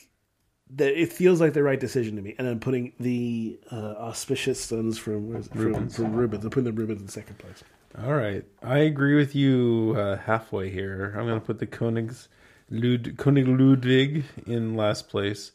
[0.77, 2.35] that it feels like the right decision to me.
[2.39, 5.53] And I'm putting the uh, auspicious sons from where's it?
[5.53, 5.97] from Reuben's.
[5.97, 6.45] from Reuben's.
[6.45, 7.63] I'm putting the Reuben's in second place.
[8.03, 8.45] All right.
[8.63, 11.15] I agree with you uh, halfway here.
[11.17, 12.27] I'm going to put the Königs
[12.71, 15.53] Lud- König Ludwig in last place.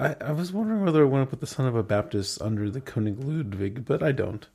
[0.00, 2.70] I, I was wondering whether I want to put the Son of a Baptist under
[2.70, 4.46] the König Ludwig, but I don't.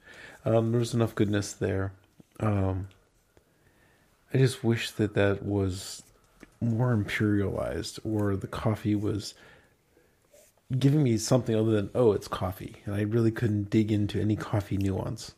[0.44, 1.94] Um, there's enough goodness there.
[2.40, 2.88] Um,
[4.34, 6.02] I just wish that that was
[6.60, 9.36] more imperialized, or the coffee was
[10.80, 14.36] giving me something other than oh, it's coffee, and I really couldn't dig into any
[14.36, 15.36] coffee nuance.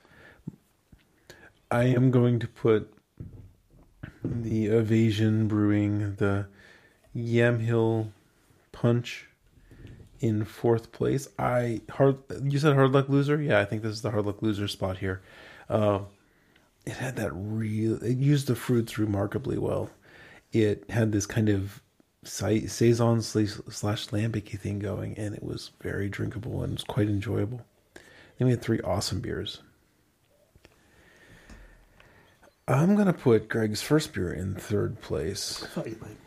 [1.70, 2.94] I am going to put
[4.24, 6.48] the Evasion Brewing, the
[7.14, 8.12] Yamhill
[8.72, 9.28] Punch
[10.20, 11.28] in fourth place.
[11.38, 13.42] I hard you said hard luck loser?
[13.42, 15.22] Yeah, I think this is the hard luck loser spot here.
[15.70, 16.00] Uh,
[16.86, 19.90] it had that real it used the fruits remarkably well.
[20.54, 21.82] it had this kind of
[22.24, 26.84] sa- saison slash, slash lambic thing going, and it was very drinkable and it was
[26.84, 27.62] quite enjoyable.
[28.38, 29.62] Then we had three awesome beers.
[32.68, 35.64] I'm gonna put Greg's first beer in third place.
[35.64, 36.18] I thought you might.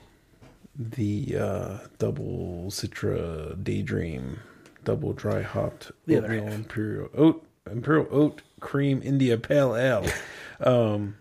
[0.82, 4.40] The uh, double Citra Daydream,
[4.82, 10.06] double dry hopped The oatmeal imperial oat imperial oat cream India Pale Ale.
[10.60, 11.16] um,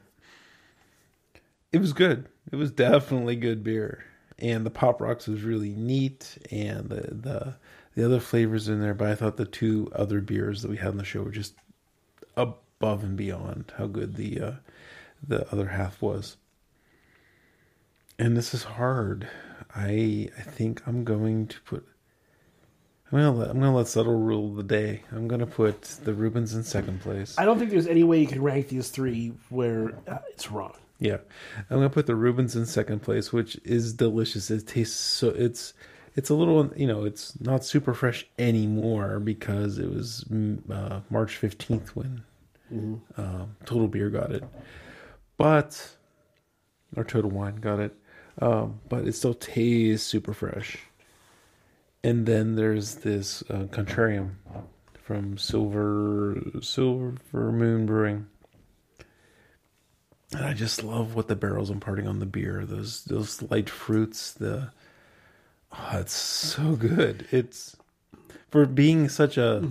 [1.73, 2.29] it was good.
[2.53, 4.05] It was definitely good beer,
[4.39, 7.55] and the pop rocks was really neat, and the the
[7.95, 8.93] the other flavors in there.
[8.93, 11.55] But I thought the two other beers that we had on the show were just
[12.37, 14.51] above and beyond how good the uh,
[15.21, 16.37] the other half was.
[18.17, 19.27] And this is hard.
[19.75, 21.87] I I think I'm going to put.
[23.11, 25.03] I'm gonna let I'm gonna let subtle rule the day.
[25.11, 27.35] I'm gonna put the Reuben's in second place.
[27.37, 30.75] I don't think there's any way you can rank these three where uh, it's wrong.
[30.99, 31.17] Yeah,
[31.69, 34.51] I'm gonna put the Reuben's in second place, which is delicious.
[34.51, 35.73] It tastes so it's
[36.15, 40.99] it's a little you know it's not super fresh anymore because it was mm, uh,
[41.09, 42.23] March 15th when
[43.17, 44.43] um, Total Beer got it,
[45.37, 45.95] but
[46.95, 47.95] or Total Wine got it,
[48.39, 50.77] um, but it still tastes super fresh.
[52.03, 54.35] And then there's this uh, Contrarium
[55.03, 58.27] from Silver Silver Moon Brewing.
[60.31, 62.65] And I just love what the barrel's imparting on the beer.
[62.65, 64.71] Those those light fruits, the
[65.71, 67.27] oh, it's so good.
[67.31, 67.75] It's
[68.49, 69.61] for being such a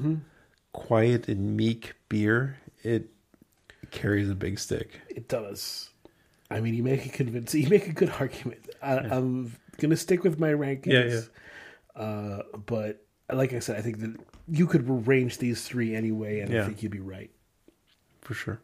[0.72, 3.08] quiet and meek beer, it
[3.90, 5.00] carries a big stick.
[5.08, 5.90] It does.
[6.50, 8.68] I mean, you make a convincing, you make a good argument.
[8.82, 10.86] I, I'm gonna stick with my rankings.
[10.92, 11.20] Yeah,
[11.96, 12.02] yeah.
[12.02, 14.16] Uh, but like I said, I think that
[14.48, 16.62] you could arrange these three anyway, and Yeah.
[16.62, 17.30] I think you'd be right.
[18.22, 18.60] For sure.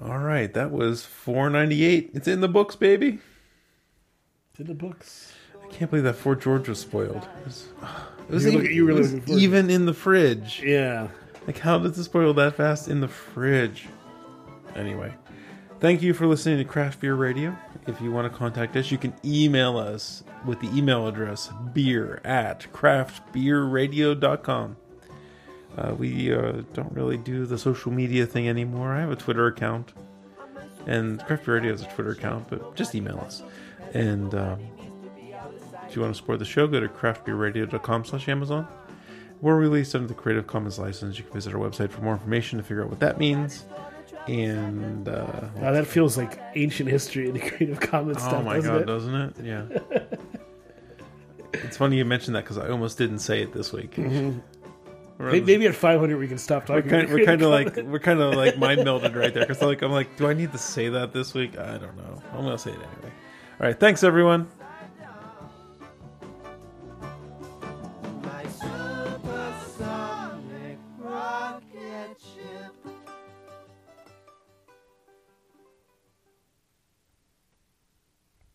[0.00, 2.10] All right, that was 498.
[2.14, 3.18] It's in the books, baby.
[4.52, 5.32] It's in the books.
[5.60, 7.16] I can't believe that Fort George was spoiled.
[7.40, 7.66] It was,
[8.28, 10.62] it was even, looking- you were it was looking forward to even in the fridge.
[10.64, 11.08] Yeah.
[11.48, 13.86] Like, how did this spoil that fast in the fridge?
[14.76, 15.12] Anyway,
[15.80, 17.56] thank you for listening to Craft Beer Radio.
[17.86, 22.20] If you want to contact us, you can email us with the email address beer
[22.24, 24.76] at craftbeerradio.com.
[25.76, 28.92] Uh, we uh, don't really do the social media thing anymore.
[28.92, 29.92] I have a Twitter account,
[30.86, 33.42] and Craft Beer Radio has a Twitter account, but just email us.
[33.94, 34.60] And um,
[35.86, 38.68] if you want to support the show, go to craftbeerradio.com slash Amazon.
[39.40, 41.16] We're released under the Creative Commons license.
[41.16, 43.64] You can visit our website for more information to figure out what that means.
[44.26, 48.44] And uh, Now that feels like ancient history in the Creative Commons oh stuff.
[48.44, 48.86] my doesn't god, it?
[48.86, 49.34] doesn't it?
[49.42, 49.98] Yeah.
[51.54, 53.94] it's funny you mentioned that because I almost didn't say it this week.
[55.18, 56.90] We're, May- Maybe at 500 we can stop we're talking.
[56.90, 59.82] kind, we're kind of like we're kind of like mind melded right there because like
[59.82, 61.58] I'm like, do I need to say that this week?
[61.58, 62.22] I don't know.
[62.32, 63.12] I'm gonna say it anyway.
[63.60, 64.48] All right, thanks everyone.